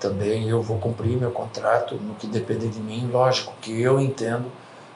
também. 0.00 0.48
Eu 0.48 0.60
vou 0.60 0.80
cumprir 0.80 1.16
meu 1.16 1.30
contrato 1.30 1.94
no 1.94 2.16
que 2.16 2.26
depender 2.26 2.70
de 2.70 2.80
mim. 2.80 3.08
Lógico 3.08 3.54
que 3.62 3.80
eu 3.80 4.00
entendo 4.00 4.50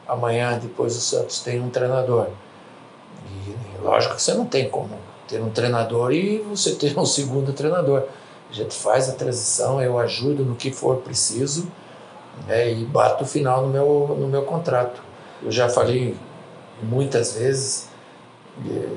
amanhã 0.09 0.59
depois 0.59 0.97
o 0.97 1.01
Santos 1.01 1.41
tem 1.41 1.61
um 1.61 1.69
treinador. 1.69 2.29
E 3.27 3.55
lógico 3.83 4.17
que 4.17 4.23
você 4.23 4.35
não 4.35 4.47
tem 4.47 4.69
como 4.69 4.99
ter 5.29 5.41
um 5.41 5.51
treinador 5.51 6.13
e 6.13 6.39
você 6.39 6.75
ter 6.75 6.99
um 6.99 7.05
segundo 7.05 7.53
treinador. 7.53 8.05
A 8.51 8.53
gente 8.53 8.75
faz 8.75 9.11
a 9.11 9.13
transição, 9.13 9.81
eu 9.81 9.99
ajudo 9.99 10.43
no 10.43 10.57
que 10.57 10.73
for 10.73 10.97
preciso 10.97 11.71
né, 12.47 12.73
e 12.73 12.85
bato 12.85 13.25
o 13.25 13.27
final 13.27 13.63
no 13.63 13.69
meu, 13.69 14.17
no 14.19 14.27
meu 14.27 14.43
contrato. 14.43 15.03
Eu 15.43 15.51
já 15.51 15.69
falei 15.69 16.17
muitas 16.83 17.35
vezes, 17.35 17.89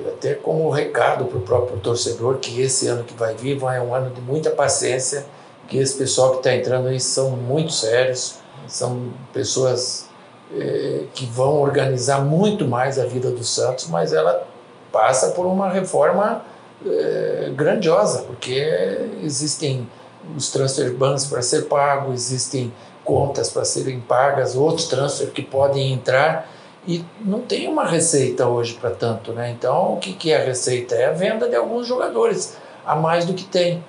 até 0.07 0.35
como 0.35 0.69
recado 0.69 1.25
para 1.25 1.37
o 1.37 1.41
próprio 1.41 1.77
torcedor, 1.79 2.37
que 2.37 2.61
esse 2.61 2.87
ano 2.87 3.03
que 3.03 3.13
vai 3.13 3.35
vir 3.35 3.57
vai 3.57 3.79
um 3.79 3.93
ano 3.93 4.11
de 4.11 4.21
muita 4.21 4.49
paciência, 4.51 5.25
que 5.67 5.77
esse 5.77 5.97
pessoal 5.97 6.31
que 6.31 6.37
está 6.37 6.55
entrando 6.55 6.87
aí 6.87 6.99
são 6.99 7.31
muito 7.31 7.73
sérios, 7.73 8.35
são 8.67 9.11
pessoas 9.33 10.09
eh, 10.53 11.03
que 11.13 11.25
vão 11.25 11.61
organizar 11.61 12.21
muito 12.21 12.67
mais 12.67 12.99
a 12.99 13.05
vida 13.05 13.31
do 13.31 13.43
Santos, 13.43 13.87
mas 13.87 14.13
ela 14.13 14.47
passa 14.91 15.31
por 15.31 15.45
uma 15.45 15.69
reforma 15.69 16.43
eh, 16.85 17.51
grandiosa, 17.55 18.23
porque 18.23 18.99
existem 19.23 19.87
os 20.35 20.51
transfer 20.51 20.93
bans 20.93 21.25
para 21.25 21.41
ser 21.41 21.67
pago, 21.67 22.13
existem 22.13 22.71
contas 23.03 23.49
para 23.49 23.65
serem 23.65 23.99
pagas, 23.99 24.55
outros 24.55 24.87
transfer 24.87 25.31
que 25.31 25.41
podem 25.41 25.93
entrar 25.93 26.49
e 26.87 27.05
não 27.21 27.41
tem 27.41 27.67
uma 27.67 27.85
receita 27.85 28.47
hoje 28.47 28.73
para 28.73 28.89
tanto, 28.89 29.31
né? 29.33 29.51
Então, 29.51 29.93
o 29.93 29.97
que, 29.97 30.13
que 30.13 30.31
é 30.31 30.41
a 30.41 30.45
receita? 30.45 30.95
É 30.95 31.05
a 31.05 31.11
venda 31.11 31.47
de 31.47 31.55
alguns 31.55 31.87
jogadores 31.87 32.57
a 32.85 32.95
mais 32.95 33.25
do 33.25 33.33
que 33.33 33.43
tem. 33.43 33.83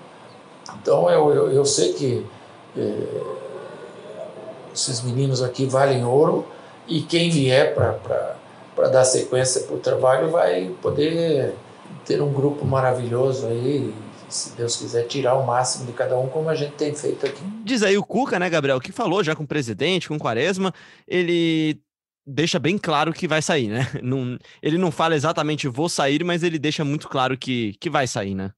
Então, 0.80 1.08
eu, 1.10 1.32
eu, 1.32 1.52
eu 1.52 1.64
sei 1.64 1.94
que 1.94 2.26
eh, 2.76 3.22
esses 4.74 5.02
meninos 5.02 5.42
aqui 5.42 5.66
valem 5.66 6.04
ouro 6.04 6.46
e 6.86 7.02
quem 7.02 7.30
vier 7.30 7.74
para 7.74 8.88
dar 8.88 9.04
sequência 9.04 9.62
para 9.62 9.76
o 9.76 9.78
trabalho 9.78 10.30
vai 10.30 10.70
poder 10.80 11.54
ter 12.04 12.20
um 12.20 12.32
grupo 12.32 12.64
maravilhoso 12.64 13.46
aí, 13.46 13.94
se 14.28 14.56
Deus 14.56 14.76
quiser, 14.76 15.06
tirar 15.06 15.34
o 15.34 15.46
máximo 15.46 15.86
de 15.86 15.92
cada 15.92 16.18
um, 16.18 16.28
como 16.28 16.48
a 16.48 16.54
gente 16.54 16.72
tem 16.72 16.94
feito 16.94 17.26
aqui. 17.26 17.42
Diz 17.64 17.82
aí 17.82 17.96
o 17.96 18.04
Cuca, 18.04 18.38
né, 18.38 18.48
Gabriel, 18.48 18.80
que 18.80 18.92
falou 18.92 19.22
já 19.22 19.36
com 19.36 19.44
o 19.44 19.46
presidente, 19.46 20.08
com 20.08 20.16
o 20.16 20.18
Quaresma, 20.18 20.72
ele 21.06 21.80
deixa 22.26 22.58
bem 22.58 22.78
claro 22.78 23.12
que 23.12 23.28
vai 23.28 23.42
sair, 23.42 23.68
né? 23.68 23.90
Não, 24.02 24.38
ele 24.62 24.78
não 24.78 24.90
fala 24.90 25.14
exatamente 25.14 25.68
vou 25.68 25.88
sair, 25.88 26.24
mas 26.24 26.42
ele 26.42 26.58
deixa 26.58 26.84
muito 26.84 27.08
claro 27.08 27.36
que, 27.36 27.74
que 27.80 27.90
vai 27.90 28.06
sair, 28.06 28.34
né? 28.34 28.52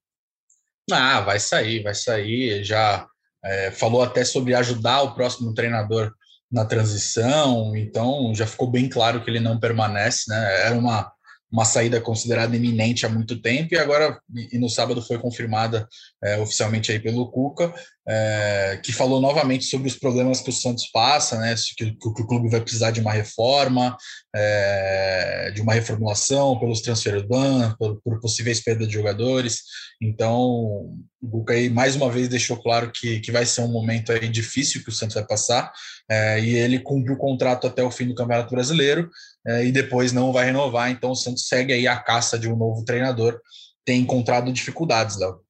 Ah, 0.93 1.21
vai 1.21 1.41
sair, 1.41 1.83
vai 1.83 1.95
sair. 1.95 2.63
Já 2.63 3.07
é, 3.43 3.71
falou 3.71 4.03
até 4.03 4.25
sobre 4.25 4.55
ajudar 4.55 5.03
o 5.03 5.15
próximo 5.15 5.55
treinador 5.55 6.13
na 6.55 6.65
transição, 6.65 7.77
então 7.77 8.33
já 8.33 8.47
ficou 8.47 8.71
bem 8.71 8.89
claro 8.89 9.25
que 9.25 9.29
ele 9.29 9.41
não 9.41 9.59
permanece, 9.59 10.31
né? 10.31 10.67
Era 10.67 10.79
uma, 10.79 11.13
uma 11.51 11.65
saída 11.65 12.01
considerada 12.01 12.55
iminente 12.55 13.05
há 13.05 13.09
muito 13.09 13.43
tempo 13.43 13.75
e 13.75 13.79
agora, 13.79 14.21
e 14.53 14.57
no 14.57 14.69
sábado 14.69 15.03
foi 15.03 15.19
confirmada 15.19 15.89
é, 16.23 16.39
oficialmente 16.39 16.93
aí 16.93 17.01
pelo 17.01 17.29
Cuca, 17.29 17.75
é, 18.07 18.79
que 18.83 18.93
falou 18.93 19.21
novamente 19.21 19.65
sobre 19.65 19.89
os 19.89 19.97
problemas 19.97 20.41
que 20.41 20.51
o 20.51 20.53
Santos 20.53 20.87
passa, 20.93 21.39
né? 21.39 21.55
Que, 21.77 21.93
que, 21.93 22.09
o 22.09 22.27
clube 22.27 22.51
vai 22.51 22.61
precisar 22.61 22.91
de 22.91 23.01
uma 23.01 23.13
reforma, 23.13 23.97
é, 24.35 25.51
de 25.55 25.63
uma 25.63 25.73
reformulação 25.73 26.59
pelos 26.59 26.83
transfer 26.83 27.27
ban, 27.27 27.75
por, 27.79 28.01
por, 28.03 28.21
possíveis 28.21 28.63
perdas 28.63 28.89
de 28.89 28.95
jogadores. 28.95 29.63
Então, 30.03 30.39
o 31.23 31.31
Cuca 31.31 31.55
aí 31.55 31.71
mais 31.71 31.97
uma 31.97 32.11
vez 32.11 32.29
deixou 32.29 32.61
claro 32.63 32.93
que, 32.93 33.21
que 33.21 33.33
vai 33.33 33.47
ser 33.47 33.63
um 33.63 33.73
momento 33.73 34.13
aí 34.13 34.29
difícil 34.29 34.83
que 34.83 34.91
o 34.91 34.93
Santos 34.93 35.15
vai 35.15 35.27
passar, 35.27 35.73
é, 36.11 36.41
e 36.41 36.55
ele 36.57 36.79
cumpre 36.79 37.13
o 37.13 37.19
contrato 37.19 37.67
até 37.67 37.83
o 37.83 37.91
fim 37.91 38.07
do 38.07 38.15
Campeonato 38.15 38.55
Brasileiro 38.55 39.09
é, 39.47 39.65
e 39.65 39.73
depois 39.73 40.13
não 40.13 40.31
vai 40.31 40.45
renovar. 40.47 40.91
Então, 40.91 41.13
o 41.13 41.17
Santos 41.17 41.49
segue 41.49 41.73
aí 41.73 41.87
a 41.89 41.97
caça 41.97 42.39
de 42.39 42.49
um 42.49 42.57
novo 42.57 42.85
treinador. 42.85 43.41
Tem 43.85 44.01
encontrado 44.01 44.53
dificuldades, 44.53 45.19
Léo. 45.19 45.44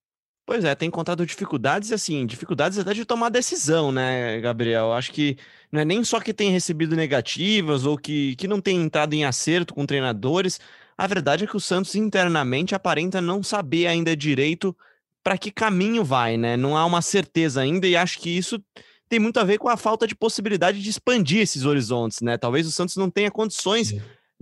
Pois 0.47 0.63
é, 0.63 0.75
tem 0.75 0.89
encontrado 0.89 1.25
dificuldades, 1.25 1.91
assim, 1.91 2.27
dificuldades 2.27 2.79
até 2.79 2.93
de 2.93 3.07
tomar 3.07 3.31
decisão, 3.31 3.91
né, 3.91 4.39
Gabriel? 4.41 4.93
Acho 4.93 5.11
que 5.11 5.39
não 5.73 5.81
é 5.81 5.85
nem 5.87 6.05
só 6.05 6.21
que 6.21 6.35
tem 6.35 6.51
recebido 6.51 6.95
negativas 6.95 7.87
ou 7.87 7.97
que, 7.97 8.37
que 8.37 8.47
não 8.47 8.61
tem 8.61 8.77
entrado 8.77 9.15
em 9.15 9.25
acerto 9.25 9.73
com 9.73 9.87
treinadores. 9.87 10.61
A 10.99 11.07
verdade 11.07 11.45
é 11.45 11.47
que 11.47 11.57
o 11.57 11.61
Santos 11.61 11.95
internamente 11.95 12.75
aparenta 12.75 13.23
não 13.23 13.43
saber 13.43 13.87
ainda 13.87 14.15
direito 14.15 14.77
para 15.23 15.39
que 15.39 15.51
caminho 15.51 16.05
vai, 16.05 16.37
né? 16.37 16.59
Não 16.59 16.77
há 16.77 16.85
uma 16.85 17.01
certeza 17.01 17.63
ainda 17.63 17.87
e 17.87 17.97
acho 17.97 18.19
que 18.19 18.29
isso 18.29 18.63
tem 19.09 19.19
muito 19.19 19.41
a 19.41 19.45
ver 19.45 19.57
com 19.59 19.71
a 19.71 19.79
falta 19.79 20.07
de 20.07 20.15
possibilidade 20.15 20.83
de 20.83 20.91
expandir 20.91 21.41
esses 21.41 21.65
horizontes, 21.65 22.21
né? 22.21 22.37
Talvez 22.37 22.67
o 22.67 22.71
Santos 22.71 22.97
não 22.97 23.09
tenha 23.09 23.31
condições 23.31 23.95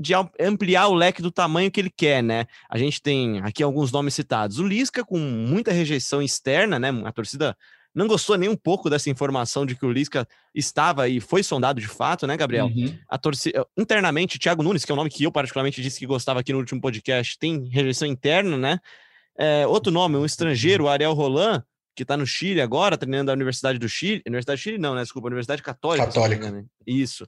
de 0.03 0.13
ampliar 0.41 0.89
o 0.89 0.95
leque 0.95 1.23
do 1.23 1.31
tamanho 1.31 1.71
que 1.71 1.81
ele 1.81 1.91
quer, 1.91 2.23
né? 2.23 2.47
A 2.69 2.77
gente 2.77 3.01
tem 3.01 3.41
aqui 3.41 3.63
alguns 3.63 3.93
nomes 3.93 4.15
citados. 4.15 4.59
O 4.59 4.67
Lisca, 4.67 5.05
com 5.05 5.19
muita 5.19 5.73
rejeição 5.73 6.21
externa, 6.21 6.79
né? 6.79 6.89
A 7.05 7.13
torcida 7.13 7.57
não 7.95 8.09
gostou 8.09 8.37
nem 8.37 8.49
um 8.49 8.57
pouco 8.57 8.91
dessa 8.91 9.09
informação 9.09 9.65
de 9.65 9.77
que 9.77 9.87
o 9.87 9.93
Lisca 9.93 10.27
estava 10.55 11.09
e 11.09 11.21
foi 11.21 11.43
sondado 11.43 11.81
de 11.81 11.87
fato, 11.87 12.27
né, 12.27 12.37
Gabriel? 12.37 12.67
Uhum. 12.67 12.99
A 13.09 13.17
torcida 13.17 13.65
internamente, 13.77 14.39
Thiago 14.39 14.63
Nunes, 14.63 14.85
que 14.85 14.91
é 14.91 14.95
um 14.95 14.97
nome 14.97 15.11
que 15.11 15.25
eu 15.25 15.31
particularmente 15.31 15.81
disse 15.81 15.99
que 15.99 16.07
gostava 16.07 16.41
aqui 16.41 16.53
no 16.53 16.59
último 16.59 16.81
podcast, 16.81 17.39
tem 17.39 17.69
rejeição 17.69 18.09
interna, 18.09 18.57
né? 18.59 18.81
É, 19.39 19.67
outro 19.67 19.93
nome, 19.93 20.17
um 20.17 20.25
estrangeiro, 20.25 20.89
Ariel 20.89 21.13
Roland, 21.13 21.63
que 21.95 22.03
está 22.03 22.17
no 22.17 22.27
Chile 22.27 22.61
agora, 22.61 22.97
treinando 22.97 23.31
a 23.31 23.35
Universidade 23.35 23.79
do 23.79 23.89
Chile. 23.89 24.23
Universidade 24.27 24.61
do 24.61 24.63
Chile, 24.63 24.79
não, 24.79 24.95
né? 24.95 25.03
Desculpa, 25.03 25.29
Universidade 25.29 25.63
Católica. 25.63 26.07
Católica. 26.07 26.51
Né? 26.51 26.65
Isso 26.87 27.27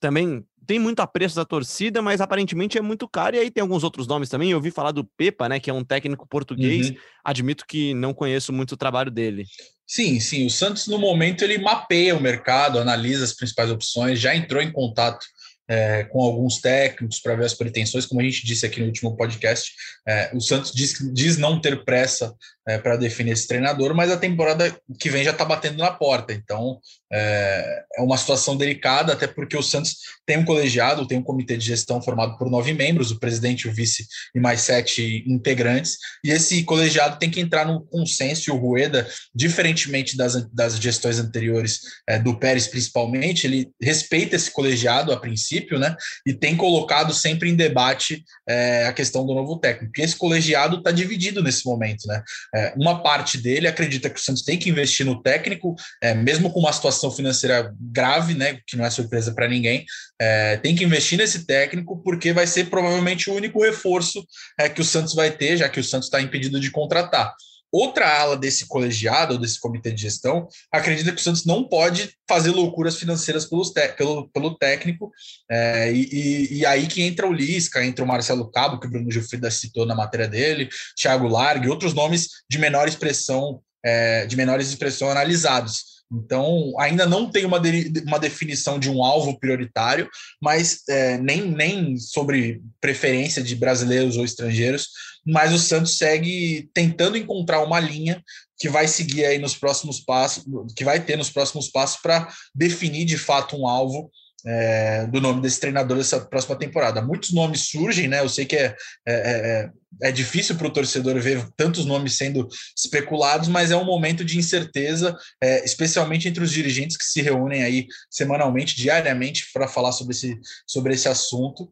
também 0.00 0.44
tem 0.66 0.78
muito 0.78 1.00
apreço 1.00 1.36
da 1.36 1.44
torcida, 1.44 2.02
mas 2.02 2.20
aparentemente 2.20 2.76
é 2.76 2.82
muito 2.82 3.08
caro. 3.08 3.36
E 3.36 3.38
aí 3.38 3.50
tem 3.50 3.62
alguns 3.62 3.84
outros 3.84 4.06
nomes 4.06 4.28
também. 4.28 4.50
Eu 4.50 4.58
ouvi 4.58 4.70
falar 4.70 4.92
do 4.92 5.04
Pepa, 5.04 5.48
né? 5.48 5.60
Que 5.60 5.70
é 5.70 5.72
um 5.72 5.84
técnico 5.84 6.26
português. 6.26 6.90
Uhum. 6.90 6.96
Admito 7.24 7.64
que 7.66 7.94
não 7.94 8.12
conheço 8.12 8.52
muito 8.52 8.72
o 8.72 8.76
trabalho 8.76 9.10
dele. 9.10 9.44
Sim, 9.86 10.18
sim. 10.18 10.46
O 10.46 10.50
Santos, 10.50 10.88
no 10.88 10.98
momento, 10.98 11.44
ele 11.44 11.58
mapeia 11.58 12.16
o 12.16 12.20
mercado, 12.20 12.78
analisa 12.78 13.24
as 13.24 13.34
principais 13.34 13.70
opções, 13.70 14.18
já 14.18 14.34
entrou 14.34 14.60
em 14.60 14.72
contato 14.72 15.24
é, 15.68 16.04
com 16.04 16.20
alguns 16.20 16.60
técnicos 16.60 17.20
para 17.20 17.34
ver 17.34 17.44
as 17.44 17.54
pretensões, 17.54 18.06
como 18.06 18.20
a 18.20 18.24
gente 18.24 18.44
disse 18.44 18.64
aqui 18.64 18.80
no 18.80 18.86
último 18.86 19.16
podcast, 19.16 19.72
é, 20.06 20.30
o 20.34 20.40
Santos 20.40 20.72
diz, 20.72 20.94
diz 21.12 21.36
não 21.38 21.60
ter 21.60 21.84
pressa 21.84 22.34
é, 22.68 22.78
para 22.78 22.96
definir 22.96 23.32
esse 23.32 23.46
treinador, 23.46 23.94
mas 23.94 24.10
a 24.10 24.16
temporada 24.16 24.76
que 24.98 25.08
vem 25.08 25.22
já 25.22 25.30
está 25.30 25.44
batendo 25.44 25.78
na 25.78 25.90
porta, 25.90 26.32
então 26.32 26.80
é, 27.12 27.84
é, 27.96 28.02
uma 28.02 28.16
situação 28.16 28.56
delicada, 28.56 29.12
até 29.12 29.26
porque 29.26 29.56
o 29.56 29.62
Santos 29.62 29.96
tem 30.26 30.38
um 30.38 30.44
colegiado, 30.44 31.06
tem 31.06 31.18
um 31.18 31.22
comitê 31.22 31.56
de 31.56 31.64
gestão 31.64 32.02
formado 32.02 32.36
por 32.36 32.50
nove 32.50 32.72
membros, 32.72 33.10
o 33.10 33.20
presidente, 33.20 33.68
o 33.68 33.72
vice 33.72 34.06
e 34.34 34.40
mais 34.40 34.62
sete 34.62 35.24
integrantes, 35.26 35.96
e 36.24 36.30
esse 36.30 36.64
colegiado 36.64 37.18
tem 37.18 37.30
que 37.30 37.40
entrar 37.40 37.64
no 37.64 37.86
consenso, 37.86 38.50
e 38.50 38.52
o 38.52 38.56
Rueda, 38.56 39.06
diferentemente 39.34 40.16
das, 40.16 40.50
das 40.52 40.76
gestões 40.78 41.18
anteriores, 41.18 41.80
é, 42.08 42.18
do 42.18 42.36
Pérez 42.36 42.66
principalmente, 42.66 43.46
ele 43.46 43.70
respeita 43.80 44.34
esse 44.34 44.50
colegiado 44.50 45.12
a 45.12 45.16
princípio, 45.16 45.78
né, 45.78 45.94
e 46.26 46.34
tem 46.34 46.56
colocado 46.56 47.14
sempre 47.14 47.48
em 47.48 47.54
debate 47.54 48.24
é, 48.48 48.86
a 48.86 48.92
questão 48.92 49.24
do 49.24 49.34
novo 49.34 49.58
técnico, 49.58 49.92
e 49.98 50.02
esse 50.02 50.16
colegiado 50.16 50.78
está 50.78 50.90
dividido 50.90 51.42
nesse 51.42 51.64
momento, 51.64 52.06
né, 52.08 52.22
é, 52.56 52.72
uma 52.76 53.02
parte 53.02 53.36
dele 53.36 53.68
acredita 53.68 54.08
que 54.08 54.18
o 54.18 54.22
Santos 54.22 54.42
tem 54.42 54.58
que 54.58 54.70
investir 54.70 55.04
no 55.04 55.22
técnico, 55.22 55.74
é, 56.02 56.14
mesmo 56.14 56.50
com 56.50 56.60
uma 56.60 56.72
situação 56.72 57.10
financeira 57.10 57.70
grave, 57.78 58.32
né, 58.34 58.58
que 58.66 58.76
não 58.76 58.84
é 58.84 58.90
surpresa 58.90 59.34
para 59.34 59.46
ninguém, 59.46 59.84
é, 60.18 60.56
tem 60.56 60.74
que 60.74 60.84
investir 60.84 61.18
nesse 61.18 61.44
técnico 61.44 62.02
porque 62.02 62.32
vai 62.32 62.46
ser 62.46 62.70
provavelmente 62.70 63.28
o 63.28 63.34
único 63.34 63.62
reforço 63.62 64.26
é, 64.58 64.68
que 64.68 64.80
o 64.80 64.84
Santos 64.84 65.14
vai 65.14 65.30
ter, 65.30 65.58
já 65.58 65.68
que 65.68 65.80
o 65.80 65.84
Santos 65.84 66.06
está 66.06 66.20
impedido 66.20 66.58
de 66.58 66.70
contratar. 66.70 67.34
Outra 67.72 68.08
ala 68.08 68.36
desse 68.36 68.66
colegiado, 68.66 69.34
ou 69.34 69.40
desse 69.40 69.60
comitê 69.60 69.92
de 69.92 70.02
gestão, 70.02 70.48
acredita 70.70 71.12
que 71.12 71.20
o 71.20 71.22
Santos 71.22 71.44
não 71.44 71.64
pode 71.64 72.10
fazer 72.28 72.50
loucuras 72.50 72.96
financeiras 72.96 73.44
pelos 73.44 73.72
pelo, 73.96 74.28
pelo 74.28 74.56
técnico, 74.56 75.10
é, 75.50 75.92
e, 75.92 76.58
e, 76.58 76.66
aí 76.66 76.86
que 76.86 77.02
entra 77.02 77.26
o 77.26 77.32
Lisca, 77.32 77.84
entra 77.84 78.04
o 78.04 78.08
Marcelo 78.08 78.50
Cabo, 78.50 78.78
que 78.78 78.86
o 78.86 78.90
Bruno 78.90 79.10
Gilfrida 79.10 79.50
citou 79.50 79.84
na 79.84 79.94
matéria 79.94 80.28
dele, 80.28 80.68
Thiago 80.96 81.28
Largue, 81.28 81.68
outros 81.68 81.92
nomes 81.92 82.28
de 82.48 82.58
menor 82.58 82.88
expressão, 82.88 83.60
é, 83.84 84.26
de 84.26 84.36
menores 84.36 84.68
expressão 84.68 85.10
analisados. 85.10 85.96
Então, 86.12 86.72
ainda 86.78 87.04
não 87.04 87.28
tem 87.30 87.44
uma, 87.44 87.58
de, 87.58 87.92
uma 88.06 88.18
definição 88.18 88.78
de 88.78 88.88
um 88.88 89.02
alvo 89.02 89.38
prioritário, 89.38 90.08
mas 90.40 90.82
é, 90.88 91.18
nem, 91.18 91.50
nem 91.50 91.98
sobre 91.98 92.62
preferência 92.80 93.42
de 93.42 93.56
brasileiros 93.56 94.16
ou 94.16 94.24
estrangeiros, 94.24 94.88
mas 95.26 95.52
o 95.52 95.58
Santos 95.58 95.98
segue 95.98 96.68
tentando 96.72 97.16
encontrar 97.16 97.62
uma 97.62 97.80
linha 97.80 98.22
que 98.58 98.68
vai 98.68 98.86
seguir 98.88 99.24
aí 99.24 99.38
nos 99.38 99.56
próximos 99.56 100.00
passos, 100.00 100.44
que 100.74 100.84
vai 100.84 101.00
ter 101.00 101.16
nos 101.16 101.30
próximos 101.30 101.68
passos 101.68 102.00
para 102.00 102.28
definir 102.54 103.04
de 103.04 103.18
fato 103.18 103.56
um 103.56 103.66
alvo 103.66 104.10
é, 104.46 105.06
do 105.06 105.20
nome 105.20 105.42
desse 105.42 105.58
treinador 105.58 105.98
dessa 105.98 106.20
próxima 106.20 106.56
temporada. 106.56 107.02
Muitos 107.02 107.32
nomes 107.32 107.62
surgem, 107.68 108.06
né? 108.06 108.20
Eu 108.20 108.28
sei 108.28 108.44
que 108.44 108.54
é, 108.54 108.76
é, 109.06 109.14
é, 109.14 109.70
é 110.04 110.12
difícil 110.12 110.54
para 110.54 110.68
o 110.68 110.72
torcedor 110.72 111.20
ver 111.20 111.44
tantos 111.56 111.84
nomes 111.84 112.16
sendo 112.16 112.46
especulados, 112.76 113.48
mas 113.48 113.72
é 113.72 113.76
um 113.76 113.84
momento 113.84 114.24
de 114.24 114.38
incerteza, 114.38 115.16
é, 115.42 115.64
especialmente 115.64 116.28
entre 116.28 116.44
os 116.44 116.52
dirigentes 116.52 116.96
que 116.96 117.04
se 117.04 117.20
reúnem 117.20 117.64
aí 117.64 117.86
semanalmente, 118.08 118.76
diariamente, 118.76 119.50
para 119.52 119.66
falar 119.66 119.90
sobre 119.90 120.14
esse, 120.14 120.38
sobre 120.64 120.94
esse 120.94 121.08
assunto. 121.08 121.68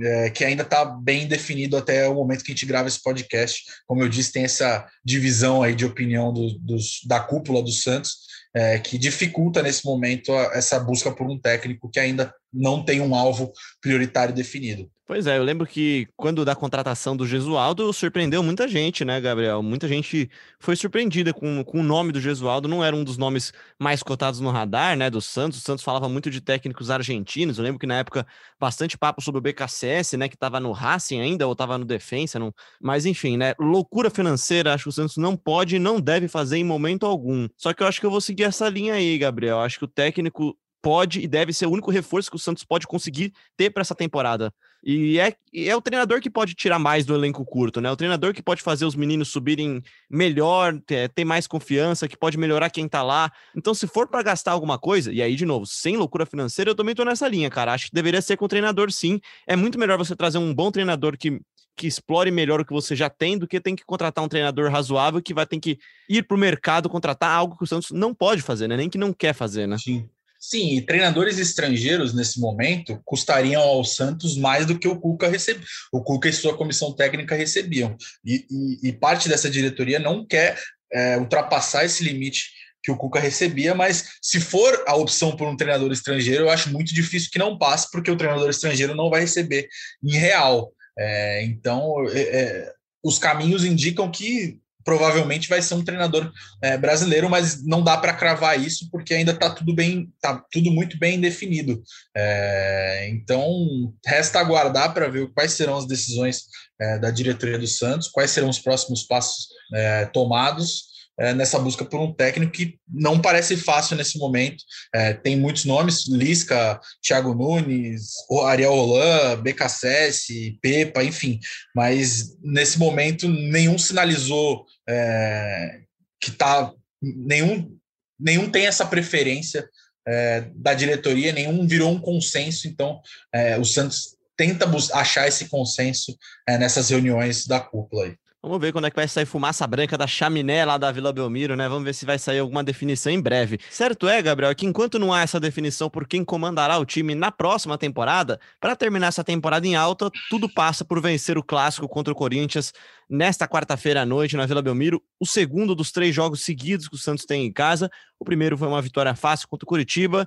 É, 0.00 0.30
que 0.30 0.44
ainda 0.44 0.62
está 0.62 0.84
bem 0.84 1.26
definido 1.26 1.76
até 1.76 2.06
o 2.08 2.14
momento 2.14 2.44
que 2.44 2.52
a 2.52 2.54
gente 2.54 2.66
grava 2.66 2.88
esse 2.88 3.02
podcast. 3.02 3.64
Como 3.86 4.02
eu 4.02 4.08
disse, 4.08 4.32
tem 4.32 4.44
essa 4.44 4.86
divisão 5.04 5.62
aí 5.62 5.74
de 5.74 5.86
opinião 5.86 6.32
do, 6.32 6.58
dos, 6.58 7.00
da 7.06 7.20
cúpula 7.20 7.62
do 7.62 7.72
Santos, 7.72 8.18
é, 8.54 8.78
que 8.78 8.98
dificulta 8.98 9.62
nesse 9.62 9.84
momento 9.84 10.32
a, 10.32 10.52
essa 10.54 10.78
busca 10.78 11.10
por 11.12 11.26
um 11.30 11.38
técnico 11.38 11.90
que 11.90 12.00
ainda 12.00 12.34
não 12.52 12.84
tem 12.84 13.00
um 13.00 13.14
alvo 13.14 13.52
prioritário 13.80 14.34
definido. 14.34 14.90
Pois 15.06 15.28
é, 15.28 15.38
eu 15.38 15.44
lembro 15.44 15.64
que 15.68 16.08
quando 16.16 16.44
da 16.44 16.56
contratação 16.56 17.16
do 17.16 17.24
Gesualdo 17.24 17.92
surpreendeu 17.92 18.42
muita 18.42 18.66
gente, 18.66 19.04
né, 19.04 19.20
Gabriel? 19.20 19.62
Muita 19.62 19.86
gente 19.86 20.28
foi 20.58 20.74
surpreendida 20.74 21.32
com, 21.32 21.62
com 21.62 21.78
o 21.78 21.82
nome 21.84 22.10
do 22.10 22.20
Gesualdo, 22.20 22.66
não 22.66 22.82
era 22.82 22.94
um 22.94 23.04
dos 23.04 23.16
nomes 23.16 23.52
mais 23.78 24.02
cotados 24.02 24.40
no 24.40 24.50
radar, 24.50 24.96
né, 24.96 25.08
do 25.08 25.20
Santos. 25.20 25.60
O 25.60 25.62
Santos 25.62 25.84
falava 25.84 26.08
muito 26.08 26.28
de 26.28 26.40
técnicos 26.40 26.90
argentinos. 26.90 27.56
Eu 27.56 27.62
lembro 27.62 27.78
que 27.78 27.86
na 27.86 27.98
época 27.98 28.26
bastante 28.58 28.98
papo 28.98 29.22
sobre 29.22 29.38
o 29.38 29.42
BKSS, 29.42 30.16
né, 30.16 30.28
que 30.28 30.34
estava 30.34 30.58
no 30.58 30.72
Racing 30.72 31.20
ainda 31.20 31.46
ou 31.46 31.52
estava 31.52 31.78
no 31.78 31.84
Defensa, 31.84 32.40
não... 32.40 32.52
mas 32.80 33.06
enfim, 33.06 33.36
né, 33.36 33.54
loucura 33.60 34.10
financeira, 34.10 34.74
acho 34.74 34.84
que 34.84 34.90
o 34.90 34.92
Santos 34.92 35.18
não 35.18 35.36
pode 35.36 35.76
e 35.76 35.78
não 35.78 36.00
deve 36.00 36.26
fazer 36.26 36.56
em 36.56 36.64
momento 36.64 37.06
algum. 37.06 37.48
Só 37.56 37.72
que 37.72 37.80
eu 37.80 37.86
acho 37.86 38.00
que 38.00 38.06
eu 38.06 38.10
vou 38.10 38.20
seguir 38.20 38.42
essa 38.42 38.68
linha 38.68 38.94
aí, 38.94 39.16
Gabriel. 39.18 39.60
Acho 39.60 39.78
que 39.78 39.84
o 39.84 39.88
técnico 39.88 40.58
pode 40.86 41.18
e 41.18 41.26
deve 41.26 41.52
ser 41.52 41.66
o 41.66 41.72
único 41.72 41.90
reforço 41.90 42.30
que 42.30 42.36
o 42.36 42.38
Santos 42.38 42.62
pode 42.62 42.86
conseguir 42.86 43.32
ter 43.56 43.70
para 43.70 43.80
essa 43.80 43.92
temporada. 43.92 44.54
E 44.84 45.18
é, 45.18 45.34
é 45.52 45.74
o 45.74 45.80
treinador 45.80 46.20
que 46.20 46.30
pode 46.30 46.54
tirar 46.54 46.78
mais 46.78 47.04
do 47.04 47.12
elenco 47.12 47.44
curto, 47.44 47.80
né? 47.80 47.90
O 47.90 47.96
treinador 47.96 48.32
que 48.32 48.40
pode 48.40 48.62
fazer 48.62 48.84
os 48.84 48.94
meninos 48.94 49.26
subirem 49.26 49.82
melhor, 50.08 50.80
ter, 50.86 51.08
ter 51.08 51.24
mais 51.24 51.48
confiança, 51.48 52.06
que 52.06 52.16
pode 52.16 52.38
melhorar 52.38 52.70
quem 52.70 52.86
tá 52.86 53.02
lá. 53.02 53.32
Então, 53.56 53.74
se 53.74 53.88
for 53.88 54.06
para 54.06 54.22
gastar 54.22 54.52
alguma 54.52 54.78
coisa, 54.78 55.12
e 55.12 55.20
aí, 55.20 55.34
de 55.34 55.44
novo, 55.44 55.66
sem 55.66 55.96
loucura 55.96 56.24
financeira, 56.24 56.70
eu 56.70 56.74
também 56.76 56.94
tô 56.94 57.04
nessa 57.04 57.26
linha, 57.26 57.50
cara. 57.50 57.72
Acho 57.72 57.86
que 57.86 57.92
deveria 57.92 58.22
ser 58.22 58.36
com 58.36 58.44
o 58.44 58.48
treinador, 58.48 58.92
sim. 58.92 59.18
É 59.44 59.56
muito 59.56 59.80
melhor 59.80 59.98
você 59.98 60.14
trazer 60.14 60.38
um 60.38 60.54
bom 60.54 60.70
treinador 60.70 61.18
que 61.18 61.40
que 61.78 61.86
explore 61.86 62.30
melhor 62.30 62.58
o 62.58 62.64
que 62.64 62.72
você 62.72 62.96
já 62.96 63.10
tem 63.10 63.36
do 63.36 63.46
que 63.46 63.60
tem 63.60 63.76
que 63.76 63.84
contratar 63.84 64.24
um 64.24 64.28
treinador 64.28 64.70
razoável 64.70 65.20
que 65.20 65.34
vai 65.34 65.44
ter 65.44 65.60
que 65.60 65.78
ir 66.08 66.22
para 66.22 66.34
o 66.34 66.40
mercado 66.40 66.88
contratar 66.88 67.30
algo 67.30 67.54
que 67.54 67.64
o 67.64 67.66
Santos 67.66 67.90
não 67.90 68.14
pode 68.14 68.40
fazer, 68.40 68.66
né? 68.66 68.78
Nem 68.78 68.88
que 68.88 68.96
não 68.96 69.12
quer 69.12 69.34
fazer, 69.34 69.66
né? 69.66 69.76
Sim. 69.76 70.08
Sim, 70.48 70.76
e 70.76 70.80
treinadores 70.80 71.40
estrangeiros 71.40 72.14
nesse 72.14 72.38
momento 72.38 73.02
custariam 73.04 73.60
ao 73.60 73.84
Santos 73.84 74.36
mais 74.36 74.64
do 74.64 74.78
que 74.78 74.86
o 74.86 74.96
Cuca 75.00 75.26
recebia. 75.26 75.66
O 75.92 76.00
Cuca 76.04 76.28
e 76.28 76.32
sua 76.32 76.56
comissão 76.56 76.94
técnica 76.94 77.34
recebiam. 77.34 77.96
E, 78.24 78.46
e, 78.48 78.88
e 78.88 78.92
parte 78.92 79.28
dessa 79.28 79.50
diretoria 79.50 79.98
não 79.98 80.24
quer 80.24 80.56
é, 80.92 81.18
ultrapassar 81.18 81.84
esse 81.84 82.04
limite 82.04 82.52
que 82.80 82.92
o 82.92 82.96
Cuca 82.96 83.18
recebia, 83.18 83.74
mas 83.74 84.18
se 84.22 84.40
for 84.40 84.84
a 84.86 84.94
opção 84.94 85.34
por 85.34 85.48
um 85.48 85.56
treinador 85.56 85.90
estrangeiro, 85.90 86.44
eu 86.44 86.50
acho 86.50 86.70
muito 86.70 86.94
difícil 86.94 87.28
que 87.32 87.40
não 87.40 87.58
passe, 87.58 87.90
porque 87.90 88.12
o 88.12 88.16
treinador 88.16 88.48
estrangeiro 88.48 88.94
não 88.94 89.10
vai 89.10 89.22
receber 89.22 89.66
em 90.00 90.12
real. 90.12 90.72
É, 90.96 91.42
então, 91.42 92.08
é, 92.08 92.20
é 92.20 92.72
os 93.02 93.18
caminhos 93.18 93.64
indicam 93.64 94.08
que 94.08 94.60
provavelmente 94.86 95.48
vai 95.48 95.60
ser 95.60 95.74
um 95.74 95.84
treinador 95.84 96.32
é, 96.62 96.78
brasileiro, 96.78 97.28
mas 97.28 97.66
não 97.66 97.82
dá 97.82 97.96
para 97.96 98.14
cravar 98.14 98.58
isso 98.58 98.88
porque 98.88 99.12
ainda 99.12 99.32
está 99.32 99.50
tudo 99.50 99.74
bem, 99.74 100.08
tá 100.20 100.40
tudo 100.52 100.70
muito 100.70 100.96
bem 100.96 101.20
definido. 101.20 101.82
É, 102.16 103.08
então 103.10 103.92
resta 104.06 104.38
aguardar 104.38 104.94
para 104.94 105.08
ver 105.08 105.28
quais 105.34 105.52
serão 105.52 105.76
as 105.76 105.88
decisões 105.88 106.44
é, 106.80 107.00
da 107.00 107.10
diretoria 107.10 107.58
do 107.58 107.66
Santos, 107.66 108.06
quais 108.06 108.30
serão 108.30 108.48
os 108.48 108.60
próximos 108.60 109.02
passos 109.02 109.48
é, 109.74 110.06
tomados. 110.06 110.95
É, 111.18 111.32
nessa 111.32 111.58
busca 111.58 111.84
por 111.84 111.98
um 111.98 112.12
técnico 112.12 112.52
que 112.52 112.78
não 112.86 113.20
parece 113.20 113.56
fácil 113.56 113.96
nesse 113.96 114.18
momento. 114.18 114.62
É, 114.94 115.14
tem 115.14 115.36
muitos 115.36 115.64
nomes: 115.64 116.06
Lisca, 116.08 116.78
Thiago 117.02 117.34
Nunes, 117.34 118.12
Ariel 118.44 118.74
Roland, 118.74 119.42
BKSS, 119.42 120.58
Pepa, 120.60 121.02
enfim. 121.02 121.40
Mas 121.74 122.36
nesse 122.42 122.78
momento 122.78 123.28
nenhum 123.28 123.78
sinalizou 123.78 124.66
é, 124.88 125.80
que 126.20 126.30
tá 126.30 126.72
nenhum 127.02 127.74
nenhum 128.18 128.50
tem 128.50 128.66
essa 128.66 128.86
preferência 128.86 129.68
é, 130.06 130.46
da 130.54 130.72
diretoria, 130.74 131.32
nenhum 131.32 131.66
virou 131.66 131.90
um 131.90 132.00
consenso. 132.00 132.68
Então 132.68 133.00
é, 133.32 133.58
o 133.58 133.64
Santos 133.64 134.16
tenta 134.36 134.66
achar 134.92 135.26
esse 135.26 135.48
consenso 135.48 136.16
é, 136.46 136.58
nessas 136.58 136.90
reuniões 136.90 137.46
da 137.46 137.58
cúpula 137.58 138.04
aí. 138.04 138.16
Vamos 138.46 138.60
ver 138.60 138.72
quando 138.72 138.84
é 138.84 138.90
que 138.90 138.94
vai 138.94 139.08
sair 139.08 139.26
fumaça 139.26 139.66
branca 139.66 139.98
da 139.98 140.06
chaminé 140.06 140.64
lá 140.64 140.78
da 140.78 140.92
Vila 140.92 141.12
Belmiro, 141.12 141.56
né? 141.56 141.68
Vamos 141.68 141.82
ver 141.82 141.92
se 141.92 142.06
vai 142.06 142.16
sair 142.16 142.38
alguma 142.38 142.62
definição 142.62 143.10
em 143.10 143.20
breve. 143.20 143.58
Certo 143.68 144.08
é, 144.08 144.22
Gabriel, 144.22 144.54
que 144.54 144.64
enquanto 144.64 145.00
não 145.00 145.12
há 145.12 145.22
essa 145.22 145.40
definição 145.40 145.90
por 145.90 146.06
quem 146.06 146.24
comandará 146.24 146.78
o 146.78 146.84
time 146.84 147.12
na 147.16 147.32
próxima 147.32 147.76
temporada, 147.76 148.38
para 148.60 148.76
terminar 148.76 149.08
essa 149.08 149.24
temporada 149.24 149.66
em 149.66 149.74
alta, 149.74 150.08
tudo 150.30 150.48
passa 150.48 150.84
por 150.84 151.02
vencer 151.02 151.36
o 151.36 151.42
clássico 151.42 151.88
contra 151.88 152.12
o 152.12 152.16
Corinthians 152.16 152.72
nesta 153.10 153.48
quarta-feira 153.48 154.02
à 154.02 154.06
noite 154.06 154.36
na 154.36 154.46
Vila 154.46 154.62
Belmiro, 154.62 155.02
o 155.18 155.26
segundo 155.26 155.74
dos 155.74 155.90
três 155.90 156.14
jogos 156.14 156.44
seguidos 156.44 156.86
que 156.86 156.94
o 156.94 156.98
Santos 156.98 157.24
tem 157.24 157.46
em 157.46 157.52
casa. 157.52 157.90
O 158.16 158.24
primeiro 158.24 158.56
foi 158.56 158.68
uma 158.68 158.80
vitória 158.80 159.16
fácil 159.16 159.48
contra 159.48 159.64
o 159.64 159.68
Curitiba, 159.68 160.24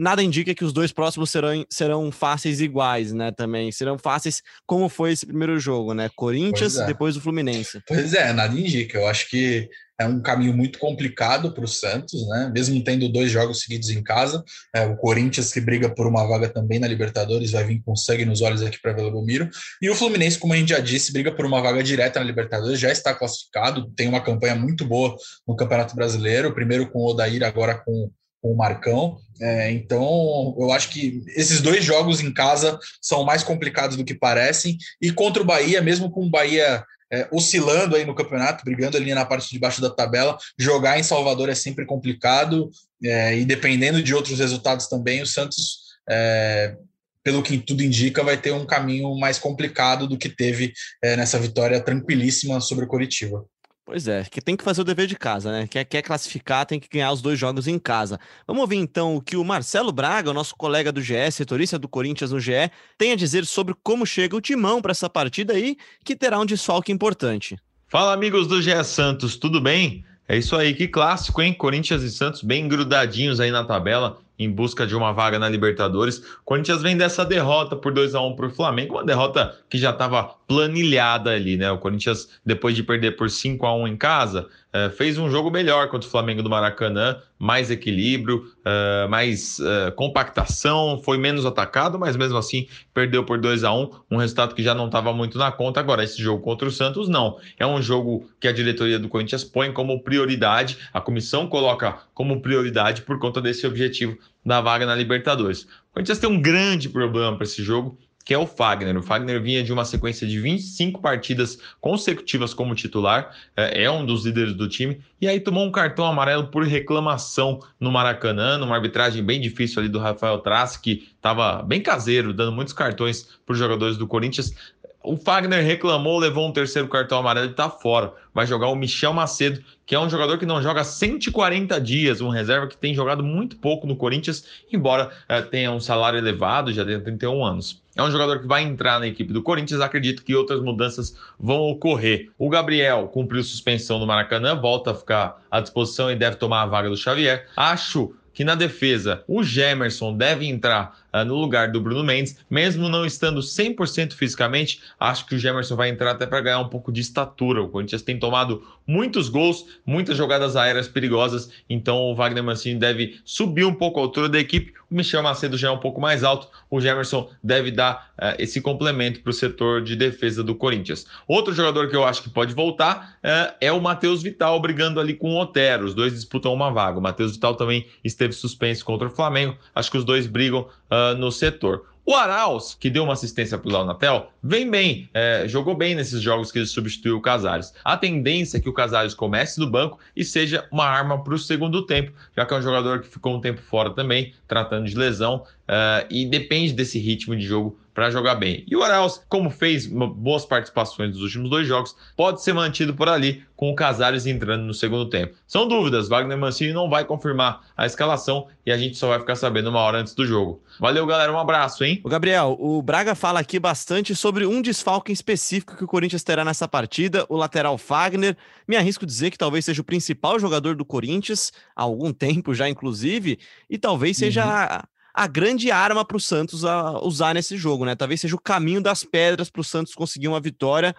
nada 0.00 0.22
indica 0.22 0.54
que 0.54 0.64
os 0.64 0.72
dois 0.72 0.90
próximos 0.92 1.30
serão, 1.30 1.64
serão 1.68 2.10
fáceis 2.10 2.60
iguais, 2.60 3.12
né? 3.12 3.30
Também 3.30 3.70
serão 3.70 3.98
fáceis 3.98 4.42
como 4.66 4.88
foi 4.88 5.12
esse 5.12 5.26
primeiro 5.26 5.60
jogo, 5.60 5.92
né? 5.92 6.10
Corinthians, 6.16 6.78
é. 6.78 6.86
depois 6.86 7.16
o 7.16 7.20
Fluminense. 7.20 7.80
Pois 7.86 8.14
é, 8.14 8.32
nada 8.32 8.58
indica. 8.58 8.98
Eu 8.98 9.06
acho 9.06 9.28
que 9.28 9.68
é 10.00 10.06
um 10.06 10.22
caminho 10.22 10.56
muito 10.56 10.78
complicado 10.78 11.52
para 11.52 11.64
o 11.64 11.68
Santos, 11.68 12.26
né? 12.28 12.50
Mesmo 12.54 12.82
tendo 12.82 13.06
dois 13.10 13.30
jogos 13.30 13.60
seguidos 13.60 13.90
em 13.90 14.02
casa, 14.02 14.42
é, 14.74 14.86
o 14.86 14.96
Corinthians 14.96 15.52
que 15.52 15.60
briga 15.60 15.94
por 15.94 16.06
uma 16.06 16.26
vaga 16.26 16.48
também 16.48 16.78
na 16.78 16.88
Libertadores 16.88 17.50
vai 17.50 17.64
vir 17.64 17.82
com 17.84 17.94
sangue 17.94 18.24
nos 18.24 18.40
olhos 18.40 18.62
aqui 18.62 18.80
para 18.80 18.94
Vila 18.94 19.10
Belmiro, 19.10 19.50
e 19.82 19.90
o 19.90 19.94
Fluminense, 19.94 20.38
como 20.38 20.54
a 20.54 20.56
gente 20.56 20.70
já 20.70 20.78
disse, 20.78 21.12
briga 21.12 21.30
por 21.30 21.44
uma 21.44 21.60
vaga 21.60 21.82
direta 21.82 22.18
na 22.18 22.24
Libertadores, 22.24 22.80
já 22.80 22.90
está 22.90 23.14
classificado, 23.14 23.90
tem 23.94 24.08
uma 24.08 24.22
campanha 24.22 24.54
muito 24.54 24.86
boa 24.86 25.14
no 25.46 25.54
Campeonato 25.54 25.94
Brasileiro, 25.94 26.54
primeiro 26.54 26.90
com 26.90 27.00
o 27.00 27.10
Odair, 27.10 27.44
agora 27.44 27.74
com 27.74 28.10
com 28.40 28.52
o 28.52 28.56
Marcão. 28.56 29.18
É, 29.40 29.70
então, 29.70 30.54
eu 30.58 30.70
acho 30.72 30.90
que 30.90 31.22
esses 31.28 31.60
dois 31.60 31.84
jogos 31.84 32.20
em 32.20 32.32
casa 32.32 32.78
são 33.00 33.24
mais 33.24 33.42
complicados 33.42 33.96
do 33.96 34.04
que 34.04 34.14
parecem. 34.14 34.76
E 35.00 35.10
contra 35.10 35.42
o 35.42 35.46
Bahia, 35.46 35.80
mesmo 35.80 36.10
com 36.10 36.24
o 36.24 36.30
Bahia 36.30 36.84
é, 37.12 37.28
oscilando 37.32 37.96
aí 37.96 38.04
no 38.04 38.14
campeonato, 38.14 38.64
brigando 38.64 38.96
ali 38.96 39.12
na 39.12 39.24
parte 39.24 39.50
de 39.50 39.58
baixo 39.58 39.80
da 39.80 39.90
tabela, 39.90 40.38
jogar 40.58 40.98
em 40.98 41.02
Salvador 41.02 41.48
é 41.48 41.54
sempre 41.54 41.84
complicado. 41.84 42.70
É, 43.02 43.38
e 43.38 43.44
dependendo 43.44 44.02
de 44.02 44.14
outros 44.14 44.38
resultados 44.38 44.86
também, 44.86 45.22
o 45.22 45.26
Santos, 45.26 45.80
é, 46.08 46.76
pelo 47.24 47.42
que 47.42 47.58
tudo 47.58 47.82
indica, 47.82 48.22
vai 48.22 48.36
ter 48.36 48.52
um 48.52 48.66
caminho 48.66 49.14
mais 49.18 49.38
complicado 49.38 50.06
do 50.06 50.18
que 50.18 50.28
teve 50.28 50.72
é, 51.02 51.16
nessa 51.16 51.38
vitória 51.38 51.80
tranquilíssima 51.80 52.60
sobre 52.60 52.84
o 52.84 52.88
Coritiba. 52.88 53.44
Pois 53.90 54.06
é, 54.06 54.22
que 54.22 54.40
tem 54.40 54.56
que 54.56 54.62
fazer 54.62 54.82
o 54.82 54.84
dever 54.84 55.08
de 55.08 55.16
casa, 55.16 55.50
né? 55.50 55.66
Quer, 55.66 55.84
quer 55.84 56.00
classificar, 56.00 56.64
tem 56.64 56.78
que 56.78 56.88
ganhar 56.88 57.10
os 57.10 57.20
dois 57.20 57.36
jogos 57.36 57.66
em 57.66 57.76
casa. 57.76 58.20
Vamos 58.46 58.62
ouvir 58.62 58.76
então 58.76 59.16
o 59.16 59.20
que 59.20 59.36
o 59.36 59.42
Marcelo 59.42 59.90
Braga, 59.90 60.32
nosso 60.32 60.54
colega 60.54 60.92
do 60.92 61.02
GE, 61.02 61.28
setorista 61.32 61.76
do 61.76 61.88
Corinthians 61.88 62.30
no 62.30 62.38
GE, 62.38 62.70
tem 62.96 63.10
a 63.10 63.16
dizer 63.16 63.44
sobre 63.44 63.74
como 63.82 64.06
chega 64.06 64.36
o 64.36 64.40
timão 64.40 64.80
para 64.80 64.92
essa 64.92 65.10
partida 65.10 65.54
aí, 65.54 65.76
que 66.04 66.14
terá 66.14 66.38
um 66.38 66.46
desfalque 66.46 66.92
importante. 66.92 67.58
Fala, 67.88 68.12
amigos 68.12 68.46
do 68.46 68.62
GE 68.62 68.84
Santos, 68.84 69.36
tudo 69.36 69.60
bem? 69.60 70.04
É 70.28 70.38
isso 70.38 70.54
aí, 70.54 70.72
que 70.72 70.86
clássico, 70.86 71.42
hein? 71.42 71.52
Corinthians 71.52 72.04
e 72.04 72.12
Santos 72.12 72.44
bem 72.44 72.68
grudadinhos 72.68 73.40
aí 73.40 73.50
na 73.50 73.64
tabela 73.64 74.20
em 74.40 74.50
busca 74.50 74.86
de 74.86 74.96
uma 74.96 75.12
vaga 75.12 75.38
na 75.38 75.48
Libertadores. 75.48 76.18
O 76.18 76.44
Corinthians 76.46 76.80
vem 76.80 76.96
dessa 76.96 77.26
derrota 77.26 77.76
por 77.76 77.92
2 77.92 78.14
a 78.14 78.22
1 78.22 78.36
para 78.36 78.46
o 78.46 78.50
Flamengo, 78.50 78.94
uma 78.94 79.04
derrota 79.04 79.58
que 79.68 79.76
já 79.76 79.90
estava 79.90 80.34
planilhada 80.50 81.30
ali, 81.30 81.56
né? 81.56 81.70
O 81.70 81.78
Corinthians, 81.78 82.28
depois 82.44 82.74
de 82.74 82.82
perder 82.82 83.12
por 83.12 83.30
5 83.30 83.64
a 83.64 83.72
1 83.72 83.86
em 83.86 83.96
casa, 83.96 84.48
eh, 84.72 84.90
fez 84.90 85.16
um 85.16 85.30
jogo 85.30 85.48
melhor 85.48 85.88
contra 85.88 86.08
o 86.08 86.10
Flamengo 86.10 86.42
do 86.42 86.50
Maracanã, 86.50 87.18
mais 87.38 87.70
equilíbrio, 87.70 88.44
uh, 88.60 89.08
mais 89.08 89.58
uh, 89.60 89.92
compactação, 89.96 91.00
foi 91.02 91.16
menos 91.16 91.46
atacado, 91.46 91.98
mas 91.98 92.16
mesmo 92.16 92.36
assim 92.36 92.66
perdeu 92.92 93.24
por 93.24 93.38
2 93.38 93.64
a 93.64 93.72
1 93.72 93.90
um 94.10 94.16
resultado 94.16 94.54
que 94.54 94.62
já 94.62 94.74
não 94.74 94.86
estava 94.86 95.12
muito 95.12 95.38
na 95.38 95.52
conta. 95.52 95.80
Agora, 95.80 96.04
esse 96.04 96.20
jogo 96.20 96.42
contra 96.42 96.68
o 96.68 96.70
Santos, 96.70 97.08
não. 97.08 97.38
É 97.56 97.66
um 97.66 97.80
jogo 97.80 98.28
que 98.40 98.46
a 98.46 98.52
diretoria 98.52 98.98
do 98.98 99.08
Corinthians 99.08 99.44
põe 99.44 99.72
como 99.72 100.02
prioridade, 100.02 100.78
a 100.92 101.00
comissão 101.00 101.46
coloca 101.46 102.00
como 102.12 102.42
prioridade 102.42 103.02
por 103.02 103.18
conta 103.20 103.40
desse 103.40 103.66
objetivo 103.66 104.18
da 104.44 104.60
vaga 104.60 104.84
na 104.84 104.94
Libertadores. 104.94 105.62
O 105.62 105.94
Corinthians 105.94 106.18
tem 106.18 106.28
um 106.28 106.42
grande 106.42 106.88
problema 106.88 107.36
para 107.36 107.44
esse 107.44 107.62
jogo, 107.62 107.96
que 108.30 108.34
é 108.34 108.38
o 108.38 108.46
Fagner. 108.46 108.96
O 108.96 109.02
Fagner 109.02 109.42
vinha 109.42 109.60
de 109.60 109.72
uma 109.72 109.84
sequência 109.84 110.24
de 110.24 110.38
25 110.38 111.00
partidas 111.00 111.58
consecutivas 111.80 112.54
como 112.54 112.76
titular, 112.76 113.34
é, 113.56 113.82
é 113.82 113.90
um 113.90 114.06
dos 114.06 114.24
líderes 114.24 114.54
do 114.54 114.68
time, 114.68 115.00
e 115.20 115.26
aí 115.26 115.40
tomou 115.40 115.66
um 115.66 115.72
cartão 115.72 116.04
amarelo 116.06 116.46
por 116.46 116.62
reclamação 116.62 117.58
no 117.80 117.90
Maracanã, 117.90 118.56
numa 118.56 118.76
arbitragem 118.76 119.20
bem 119.20 119.40
difícil 119.40 119.80
ali 119.80 119.88
do 119.88 119.98
Rafael 119.98 120.38
Trace, 120.38 120.78
que 120.78 121.08
estava 121.16 121.60
bem 121.64 121.80
caseiro, 121.80 122.32
dando 122.32 122.52
muitos 122.52 122.72
cartões 122.72 123.26
para 123.44 123.52
os 123.52 123.58
jogadores 123.58 123.96
do 123.96 124.06
Corinthians. 124.06 124.54
O 125.02 125.16
Fagner 125.16 125.64
reclamou, 125.64 126.16
levou 126.16 126.46
um 126.46 126.52
terceiro 126.52 126.86
cartão 126.86 127.18
amarelo 127.18 127.48
e 127.48 127.50
está 127.50 127.68
fora. 127.68 128.12
Vai 128.34 128.46
jogar 128.46 128.68
o 128.68 128.76
Michel 128.76 129.14
Macedo, 129.14 129.60
que 129.84 129.94
é 129.94 129.98
um 129.98 130.10
jogador 130.10 130.38
que 130.38 130.46
não 130.46 130.62
joga 130.62 130.84
140 130.84 131.80
dias, 131.80 132.20
um 132.20 132.28
reserva 132.28 132.68
que 132.68 132.76
tem 132.76 132.94
jogado 132.94 133.24
muito 133.24 133.56
pouco 133.56 133.86
no 133.88 133.96
Corinthians, 133.96 134.44
embora 134.70 135.10
é, 135.28 135.40
tenha 135.42 135.72
um 135.72 135.80
salário 135.80 136.18
elevado, 136.18 136.72
já 136.72 136.84
tem 136.84 137.00
31 137.00 137.44
anos. 137.44 137.82
É 138.00 138.02
um 138.02 138.10
jogador 138.10 138.40
que 138.40 138.46
vai 138.46 138.62
entrar 138.62 138.98
na 138.98 139.06
equipe 139.06 139.30
do 139.30 139.42
Corinthians. 139.42 139.82
Acredito 139.82 140.24
que 140.24 140.34
outras 140.34 140.62
mudanças 140.62 141.14
vão 141.38 141.60
ocorrer. 141.60 142.30
O 142.38 142.48
Gabriel 142.48 143.08
cumpriu 143.08 143.42
suspensão 143.42 143.98
no 143.98 144.06
Maracanã, 144.06 144.58
volta 144.58 144.92
a 144.92 144.94
ficar 144.94 145.42
à 145.50 145.60
disposição 145.60 146.10
e 146.10 146.16
deve 146.16 146.36
tomar 146.36 146.62
a 146.62 146.66
vaga 146.66 146.88
do 146.88 146.96
Xavier. 146.96 147.46
Acho 147.54 148.14
que 148.32 148.42
na 148.42 148.54
defesa 148.54 149.22
o 149.28 149.42
Gemerson 149.42 150.16
deve 150.16 150.46
entrar 150.46 150.98
uh, 151.12 151.22
no 151.26 151.34
lugar 151.34 151.70
do 151.70 151.78
Bruno 151.78 152.02
Mendes, 152.02 152.38
mesmo 152.48 152.88
não 152.88 153.04
estando 153.04 153.40
100% 153.40 154.14
fisicamente, 154.14 154.80
acho 154.98 155.26
que 155.26 155.34
o 155.34 155.38
Gemerson 155.38 155.76
vai 155.76 155.90
entrar 155.90 156.12
até 156.12 156.26
para 156.26 156.40
ganhar 156.40 156.60
um 156.60 156.68
pouco 156.70 156.90
de 156.90 157.02
estatura. 157.02 157.62
O 157.62 157.68
Corinthians 157.68 158.00
tem 158.00 158.18
tomado 158.18 158.66
muitos 158.86 159.28
gols, 159.28 159.66
muitas 159.84 160.16
jogadas 160.16 160.56
aéreas 160.56 160.88
perigosas, 160.88 161.50
então 161.68 161.98
o 161.98 162.14
Wagner 162.14 162.42
Mancini 162.42 162.80
deve 162.80 163.20
subir 163.26 163.66
um 163.66 163.74
pouco 163.74 164.00
a 164.00 164.02
altura 164.02 164.26
da 164.26 164.38
equipe. 164.38 164.72
Michel 164.90 165.22
Macedo 165.22 165.56
já 165.56 165.68
é 165.68 165.70
um 165.70 165.78
pouco 165.78 166.00
mais 166.00 166.24
alto, 166.24 166.48
o 166.68 166.80
Gemerson 166.80 167.30
deve 167.42 167.70
dar 167.70 168.10
uh, 168.18 168.34
esse 168.38 168.60
complemento 168.60 169.20
para 169.20 169.30
o 169.30 169.32
setor 169.32 169.82
de 169.82 169.94
defesa 169.94 170.42
do 170.42 170.54
Corinthians. 170.54 171.06
Outro 171.28 171.54
jogador 171.54 171.88
que 171.88 171.96
eu 171.96 172.04
acho 172.04 172.22
que 172.22 172.30
pode 172.30 172.54
voltar 172.54 173.18
uh, 173.18 173.54
é 173.60 173.70
o 173.70 173.80
Matheus 173.80 174.22
Vital 174.22 174.60
brigando 174.60 174.98
ali 174.98 175.14
com 175.14 175.34
o 175.34 175.40
Otero. 175.40 175.84
Os 175.84 175.94
dois 175.94 176.12
disputam 176.12 176.52
uma 176.52 176.70
vaga. 176.70 176.98
O 176.98 177.02
Matheus 177.02 177.32
Vital 177.32 177.54
também 177.54 177.86
esteve 178.02 178.32
suspenso 178.32 178.84
contra 178.84 179.08
o 179.08 179.10
Flamengo. 179.10 179.56
Acho 179.74 179.90
que 179.90 179.98
os 179.98 180.04
dois 180.04 180.26
brigam 180.26 180.68
uh, 180.90 181.16
no 181.16 181.30
setor. 181.30 181.86
O 182.04 182.14
Arauz, 182.14 182.76
que 182.78 182.88
deu 182.88 183.04
uma 183.04 183.12
assistência 183.12 183.58
para 183.58 183.68
o 183.68 183.72
Léo 183.72 183.84
Natel, 183.84 184.30
vem 184.42 184.68
bem, 184.68 185.08
é, 185.12 185.44
jogou 185.46 185.76
bem 185.76 185.94
nesses 185.94 186.20
jogos 186.20 186.50
que 186.50 186.58
ele 186.58 186.66
substituiu 186.66 187.18
o 187.18 187.20
Casares. 187.20 187.74
A 187.84 187.96
tendência 187.96 188.56
é 188.56 188.60
que 188.60 188.68
o 188.68 188.72
Casares 188.72 189.14
comece 189.14 189.60
no 189.60 189.70
banco 189.70 189.98
e 190.16 190.24
seja 190.24 190.66
uma 190.72 190.86
arma 190.86 191.22
para 191.22 191.34
o 191.34 191.38
segundo 191.38 191.86
tempo, 191.86 192.12
já 192.34 192.46
que 192.46 192.54
é 192.54 192.56
um 192.56 192.62
jogador 192.62 193.00
que 193.00 193.08
ficou 193.08 193.36
um 193.36 193.40
tempo 193.40 193.60
fora 193.60 193.90
também, 193.90 194.32
tratando 194.48 194.88
de 194.88 194.96
lesão, 194.96 195.44
uh, 195.68 196.06
e 196.10 196.26
depende 196.26 196.72
desse 196.72 196.98
ritmo 196.98 197.36
de 197.36 197.46
jogo 197.46 197.78
para 198.00 198.10
jogar 198.10 198.34
bem. 198.34 198.64
E 198.66 198.74
o 198.74 198.82
Arauz, 198.82 199.20
como 199.28 199.50
fez 199.50 199.86
boas 199.86 200.46
participações 200.46 201.10
nos 201.10 201.20
últimos 201.20 201.50
dois 201.50 201.68
jogos, 201.68 201.94
pode 202.16 202.42
ser 202.42 202.54
mantido 202.54 202.94
por 202.94 203.10
ali 203.10 203.44
com 203.54 203.70
o 203.70 203.74
Casares 203.74 204.24
entrando 204.24 204.64
no 204.64 204.72
segundo 204.72 205.10
tempo. 205.10 205.36
São 205.46 205.68
dúvidas, 205.68 206.08
Wagner 206.08 206.38
Mancini 206.38 206.72
não 206.72 206.88
vai 206.88 207.04
confirmar 207.04 207.60
a 207.76 207.84
escalação 207.84 208.48
e 208.64 208.72
a 208.72 208.78
gente 208.78 208.96
só 208.96 209.08
vai 209.08 209.18
ficar 209.18 209.36
sabendo 209.36 209.68
uma 209.68 209.80
hora 209.80 209.98
antes 209.98 210.14
do 210.14 210.24
jogo. 210.24 210.62
Valeu, 210.80 211.04
galera, 211.04 211.30
um 211.30 211.38
abraço, 211.38 211.84
hein? 211.84 212.00
O 212.02 212.08
Gabriel, 212.08 212.56
o 212.58 212.80
Braga 212.80 213.14
fala 213.14 213.38
aqui 213.38 213.58
bastante 213.58 214.16
sobre 214.16 214.46
um 214.46 214.62
desfalque 214.62 215.12
específico 215.12 215.76
que 215.76 215.84
o 215.84 215.86
Corinthians 215.86 216.24
terá 216.24 216.42
nessa 216.42 216.66
partida, 216.66 217.26
o 217.28 217.36
lateral 217.36 217.76
Fagner. 217.76 218.34
Me 218.66 218.76
arrisco 218.76 219.04
dizer 219.04 219.30
que 219.30 219.36
talvez 219.36 219.66
seja 219.66 219.82
o 219.82 219.84
principal 219.84 220.38
jogador 220.38 220.74
do 220.74 220.86
Corinthians 220.86 221.52
há 221.76 221.82
algum 221.82 222.14
tempo 222.14 222.54
já, 222.54 222.66
inclusive, 222.66 223.38
e 223.68 223.76
talvez 223.76 224.16
seja 224.16 224.46
uhum. 224.46 224.80
A, 225.24 225.26
grande 225.26 225.70
arma 225.70 226.04
para 226.04 226.16
o 226.16 226.20
Santos 226.20 226.62
usar 227.02 227.34
nesse 227.34 227.56
jogo, 227.56 227.84
né? 227.84 227.94
Talvez 227.94 228.20
seja 228.20 228.36
o 228.36 228.40
caminho 228.40 228.80
das 228.80 229.04
pedras 229.04 229.50
para 229.50 229.60
o 229.60 229.64
Santos 229.64 229.94
conseguir 229.94 230.28
uma 230.28 230.40
vitória. 230.40 230.94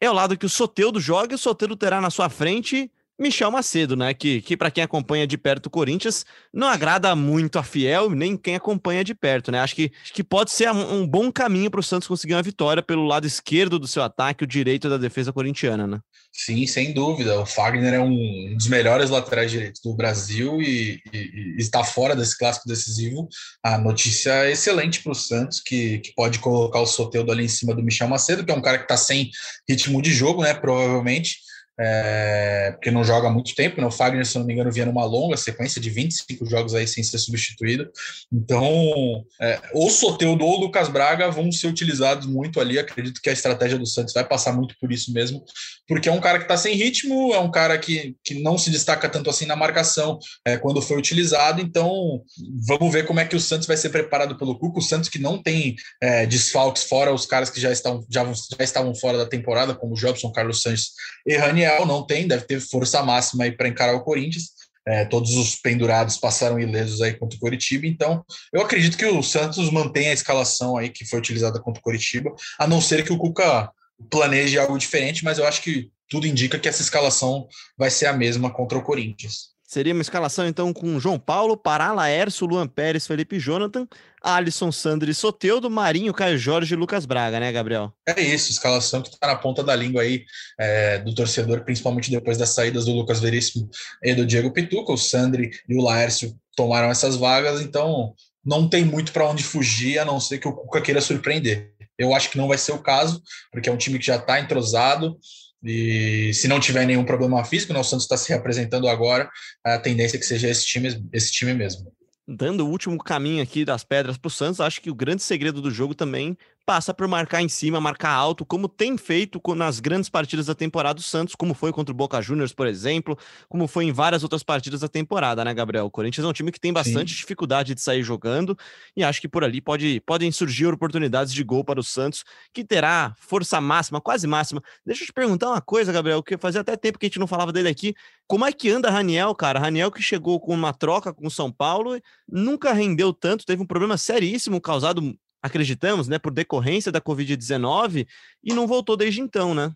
É 0.00 0.10
o 0.10 0.14
lado 0.14 0.36
que 0.36 0.46
o 0.46 0.50
Soteudo 0.50 1.00
joga 1.00 1.32
e 1.32 1.36
o 1.36 1.38
Soteudo 1.38 1.76
terá 1.76 2.00
na 2.00 2.10
sua 2.10 2.28
frente 2.28 2.90
Michel 3.18 3.50
Macedo, 3.50 3.96
né? 3.96 4.12
Que, 4.12 4.40
que 4.40 4.56
para 4.56 4.70
quem 4.70 4.82
acompanha 4.82 5.26
de 5.26 5.38
perto 5.38 5.66
o 5.66 5.70
Corinthians, 5.70 6.24
não 6.52 6.66
agrada 6.66 7.14
muito 7.14 7.58
a 7.58 7.62
Fiel, 7.62 8.10
nem 8.10 8.36
quem 8.36 8.56
acompanha 8.56 9.04
de 9.04 9.14
perto, 9.14 9.52
né? 9.52 9.60
Acho 9.60 9.74
que, 9.74 9.92
acho 10.02 10.12
que 10.12 10.24
pode 10.24 10.50
ser 10.50 10.70
um, 10.70 11.00
um 11.00 11.06
bom 11.06 11.30
caminho 11.30 11.70
para 11.70 11.80
o 11.80 11.82
Santos 11.82 12.08
conseguir 12.08 12.34
uma 12.34 12.42
vitória 12.42 12.82
pelo 12.82 13.06
lado 13.06 13.26
esquerdo 13.26 13.78
do 13.78 13.86
seu 13.86 14.02
ataque, 14.02 14.44
o 14.44 14.46
direito 14.46 14.88
da 14.88 14.96
defesa 14.96 15.32
corintiana, 15.32 15.86
né? 15.86 16.00
Sim, 16.32 16.66
sem 16.66 16.92
dúvida. 16.92 17.40
O 17.40 17.46
Fagner 17.46 17.94
é 17.94 18.00
um 18.00 18.56
dos 18.56 18.66
melhores 18.66 19.08
laterais 19.10 19.50
direitos 19.50 19.80
do 19.80 19.94
Brasil 19.94 20.60
e, 20.60 21.00
e, 21.12 21.18
e 21.18 21.56
está 21.58 21.84
fora 21.84 22.16
desse 22.16 22.36
clássico 22.36 22.68
decisivo. 22.68 23.28
A 23.62 23.78
notícia 23.78 24.30
é 24.44 24.50
excelente 24.50 25.00
para 25.00 25.12
o 25.12 25.14
Santos, 25.14 25.60
que, 25.60 25.98
que 25.98 26.12
pode 26.14 26.40
colocar 26.40 26.80
o 26.80 26.86
Soteudo 26.86 27.30
ali 27.30 27.44
em 27.44 27.48
cima 27.48 27.72
do 27.72 27.84
Michel 27.84 28.08
Macedo, 28.08 28.44
que 28.44 28.50
é 28.50 28.54
um 28.54 28.62
cara 28.62 28.78
que 28.78 28.84
está 28.84 28.96
sem 28.96 29.30
ritmo 29.68 30.02
de 30.02 30.12
jogo, 30.12 30.42
né? 30.42 30.52
Provavelmente 30.52 31.36
é, 31.78 32.72
porque 32.72 32.90
não 32.90 33.02
joga 33.02 33.28
há 33.28 33.30
muito 33.30 33.54
tempo, 33.54 33.80
né? 33.80 33.86
O 33.86 33.90
Fagner, 33.90 34.24
se 34.24 34.38
não 34.38 34.46
me 34.46 34.52
engano, 34.52 34.70
vinha 34.70 34.86
numa 34.86 35.04
longa 35.04 35.36
sequência 35.36 35.80
de 35.80 35.90
25 35.90 36.46
jogos 36.46 36.74
aí 36.74 36.86
sem 36.86 37.02
ser 37.02 37.18
substituído. 37.18 37.90
Então, 38.32 39.24
é, 39.40 39.60
o 39.72 39.90
Soteudo 39.90 40.44
ou 40.44 40.60
Lucas 40.60 40.88
Braga 40.88 41.30
vão 41.30 41.50
ser 41.50 41.66
utilizados 41.66 42.26
muito 42.26 42.60
ali. 42.60 42.78
Acredito 42.78 43.20
que 43.20 43.28
a 43.28 43.32
estratégia 43.32 43.78
do 43.78 43.86
Santos 43.86 44.14
vai 44.14 44.24
passar 44.24 44.52
muito 44.52 44.74
por 44.80 44.92
isso 44.92 45.12
mesmo, 45.12 45.44
porque 45.88 46.08
é 46.08 46.12
um 46.12 46.20
cara 46.20 46.38
que 46.38 46.44
está 46.44 46.56
sem 46.56 46.76
ritmo, 46.76 47.34
é 47.34 47.40
um 47.40 47.50
cara 47.50 47.76
que, 47.76 48.16
que 48.24 48.40
não 48.42 48.56
se 48.56 48.70
destaca 48.70 49.08
tanto 49.08 49.28
assim 49.28 49.46
na 49.46 49.56
marcação 49.56 50.18
é, 50.46 50.56
quando 50.56 50.80
foi 50.80 50.96
utilizado. 50.96 51.60
Então, 51.60 52.22
vamos 52.66 52.92
ver 52.92 53.04
como 53.04 53.20
é 53.20 53.24
que 53.24 53.36
o 53.36 53.40
Santos 53.40 53.66
vai 53.66 53.76
ser 53.76 53.88
preparado 53.88 54.38
pelo 54.38 54.58
Cuco. 54.58 54.78
O 54.78 54.82
Santos 54.82 55.08
que 55.08 55.18
não 55.18 55.42
tem 55.42 55.74
é, 56.00 56.24
desfalques 56.24 56.84
fora 56.84 57.12
os 57.12 57.26
caras 57.26 57.50
que 57.50 57.60
já, 57.60 57.72
estão, 57.72 58.04
já, 58.08 58.24
já 58.24 58.64
estavam 58.64 58.94
fora 58.94 59.18
da 59.18 59.26
temporada, 59.26 59.74
como 59.74 59.94
o 59.94 59.96
Jobson, 59.96 60.30
Carlos 60.30 60.62
Sanches 60.62 60.92
e 61.26 61.36
Rani 61.36 61.63
Daniel 61.64 61.86
não 61.86 62.06
tem, 62.06 62.28
deve 62.28 62.44
ter 62.44 62.60
força 62.60 63.02
máxima 63.02 63.44
aí 63.44 63.52
para 63.52 63.68
encarar 63.68 63.94
o 63.94 64.04
Corinthians. 64.04 64.52
É, 64.86 65.02
todos 65.06 65.34
os 65.34 65.56
pendurados 65.56 66.18
passaram 66.18 66.60
ilesos 66.60 67.00
aí 67.00 67.14
contra 67.14 67.38
o 67.38 67.40
Coritiba, 67.40 67.86
então 67.86 68.22
eu 68.52 68.60
acredito 68.60 68.98
que 68.98 69.06
o 69.06 69.22
Santos 69.22 69.70
mantém 69.70 70.08
a 70.08 70.12
escalação 70.12 70.76
aí 70.76 70.90
que 70.90 71.06
foi 71.06 71.18
utilizada 71.18 71.58
contra 71.58 71.80
o 71.80 71.82
Coritiba, 71.82 72.30
a 72.58 72.66
não 72.66 72.82
ser 72.82 73.02
que 73.02 73.10
o 73.10 73.16
Cuca 73.16 73.70
planeje 74.10 74.58
algo 74.58 74.76
diferente, 74.76 75.24
mas 75.24 75.38
eu 75.38 75.46
acho 75.46 75.62
que 75.62 75.90
tudo 76.06 76.26
indica 76.26 76.58
que 76.58 76.68
essa 76.68 76.82
escalação 76.82 77.48
vai 77.78 77.90
ser 77.90 78.04
a 78.04 78.12
mesma 78.12 78.50
contra 78.50 78.76
o 78.76 78.82
Corinthians. 78.82 79.53
Seria 79.74 79.92
uma 79.92 80.02
escalação, 80.02 80.46
então, 80.46 80.72
com 80.72 81.00
João 81.00 81.18
Paulo, 81.18 81.56
Pará, 81.56 81.92
Laércio, 81.92 82.46
Luan 82.46 82.64
Pérez, 82.64 83.08
Felipe 83.08 83.40
Jonathan, 83.40 83.88
Alisson, 84.22 84.70
Sandro 84.70 85.10
e 85.10 85.14
Soteudo, 85.14 85.68
Marinho, 85.68 86.14
Caio 86.14 86.38
Jorge 86.38 86.74
e 86.74 86.76
Lucas 86.76 87.04
Braga, 87.04 87.40
né, 87.40 87.50
Gabriel? 87.50 87.92
É 88.06 88.20
isso, 88.20 88.52
escalação 88.52 89.02
que 89.02 89.08
está 89.08 89.26
na 89.26 89.34
ponta 89.34 89.64
da 89.64 89.74
língua 89.74 90.02
aí 90.02 90.24
é, 90.60 90.98
do 90.98 91.12
torcedor, 91.12 91.64
principalmente 91.64 92.08
depois 92.08 92.38
das 92.38 92.50
saídas 92.50 92.84
do 92.84 92.92
Lucas 92.92 93.18
Veríssimo 93.18 93.68
e 94.00 94.14
do 94.14 94.24
Diego 94.24 94.52
Pituca. 94.52 94.92
O 94.92 94.96
Sandri 94.96 95.50
e 95.68 95.76
o 95.76 95.82
Laércio 95.82 96.36
tomaram 96.56 96.88
essas 96.88 97.16
vagas, 97.16 97.60
então 97.60 98.14
não 98.44 98.68
tem 98.68 98.84
muito 98.84 99.10
para 99.10 99.28
onde 99.28 99.42
fugir, 99.42 99.98
a 99.98 100.04
não 100.04 100.20
ser 100.20 100.38
que 100.38 100.46
o 100.46 100.52
Cuca 100.52 100.80
queira 100.80 101.00
surpreender. 101.00 101.72
Eu 101.98 102.14
acho 102.14 102.30
que 102.30 102.38
não 102.38 102.46
vai 102.46 102.58
ser 102.58 102.70
o 102.70 102.78
caso, 102.78 103.20
porque 103.50 103.68
é 103.68 103.72
um 103.72 103.76
time 103.76 103.98
que 103.98 104.06
já 104.06 104.18
está 104.18 104.38
entrosado, 104.38 105.18
e 105.64 106.32
se 106.34 106.46
não 106.46 106.60
tiver 106.60 106.86
nenhum 106.86 107.04
problema 107.04 107.44
físico, 107.44 107.72
né, 107.72 107.80
o 107.80 107.84
Santos 107.84 108.04
está 108.04 108.16
se 108.16 108.28
reapresentando 108.28 108.86
agora, 108.86 109.30
a 109.64 109.78
tendência 109.78 110.16
é 110.16 110.20
que 110.20 110.26
seja 110.26 110.48
esse 110.48 110.66
time, 110.66 111.02
esse 111.12 111.32
time 111.32 111.54
mesmo. 111.54 111.90
Dando 112.26 112.66
o 112.66 112.70
último 112.70 112.96
caminho 112.98 113.42
aqui 113.42 113.64
das 113.64 113.84
pedras 113.84 114.16
para 114.16 114.28
o 114.28 114.30
Santos, 114.30 114.60
acho 114.60 114.80
que 114.80 114.90
o 114.90 114.94
grande 114.94 115.22
segredo 115.22 115.60
do 115.60 115.70
jogo 115.70 115.94
também 115.94 116.36
passa 116.64 116.94
por 116.94 117.06
marcar 117.06 117.42
em 117.42 117.48
cima, 117.48 117.80
marcar 117.80 118.12
alto, 118.12 118.44
como 118.44 118.68
tem 118.68 118.96
feito 118.96 119.40
nas 119.54 119.80
grandes 119.80 120.08
partidas 120.08 120.46
da 120.46 120.54
temporada 120.54 120.94
do 120.94 121.02
Santos, 121.02 121.34
como 121.34 121.54
foi 121.54 121.72
contra 121.72 121.92
o 121.92 121.96
Boca 121.96 122.20
Juniors, 122.22 122.52
por 122.52 122.66
exemplo, 122.66 123.18
como 123.48 123.68
foi 123.68 123.84
em 123.84 123.92
várias 123.92 124.22
outras 124.22 124.42
partidas 124.42 124.80
da 124.80 124.88
temporada, 124.88 125.44
né, 125.44 125.52
Gabriel? 125.52 125.86
O 125.86 125.90
Corinthians 125.90 126.24
é 126.24 126.28
um 126.28 126.32
time 126.32 126.50
que 126.50 126.60
tem 126.60 126.72
bastante 126.72 127.12
Sim. 127.12 127.20
dificuldade 127.20 127.74
de 127.74 127.80
sair 127.80 128.02
jogando 128.02 128.56
e 128.96 129.04
acho 129.04 129.20
que 129.20 129.28
por 129.28 129.44
ali 129.44 129.60
pode, 129.60 130.00
podem 130.06 130.32
surgir 130.32 130.66
oportunidades 130.66 131.32
de 131.32 131.44
gol 131.44 131.62
para 131.64 131.78
o 131.78 131.82
Santos, 131.82 132.24
que 132.52 132.64
terá 132.64 133.14
força 133.18 133.60
máxima, 133.60 134.00
quase 134.00 134.26
máxima. 134.26 134.62
Deixa 134.84 135.02
eu 135.02 135.06
te 135.06 135.12
perguntar 135.12 135.50
uma 135.50 135.60
coisa, 135.60 135.92
Gabriel, 135.92 136.22
que 136.22 136.36
fazia 136.38 136.62
até 136.62 136.76
tempo 136.76 136.98
que 136.98 137.06
a 137.06 137.08
gente 137.08 137.18
não 137.18 137.26
falava 137.26 137.52
dele 137.52 137.68
aqui. 137.68 137.94
Como 138.26 138.44
é 138.44 138.52
que 138.52 138.70
anda 138.70 138.90
Raniel, 138.90 139.34
cara? 139.34 139.58
Raniel 139.58 139.90
que 139.90 140.02
chegou 140.02 140.40
com 140.40 140.54
uma 140.54 140.72
troca 140.72 141.12
com 141.12 141.26
o 141.26 141.30
São 141.30 141.52
Paulo, 141.52 142.00
nunca 142.26 142.72
rendeu 142.72 143.12
tanto, 143.12 143.44
teve 143.44 143.62
um 143.62 143.66
problema 143.66 143.98
seríssimo 143.98 144.60
causado 144.60 145.14
acreditamos, 145.44 146.08
né, 146.08 146.18
por 146.18 146.32
decorrência 146.32 146.90
da 146.90 147.02
Covid-19 147.02 148.06
e 148.42 148.54
não 148.54 148.66
voltou 148.66 148.96
desde 148.96 149.20
então, 149.20 149.54
né? 149.54 149.70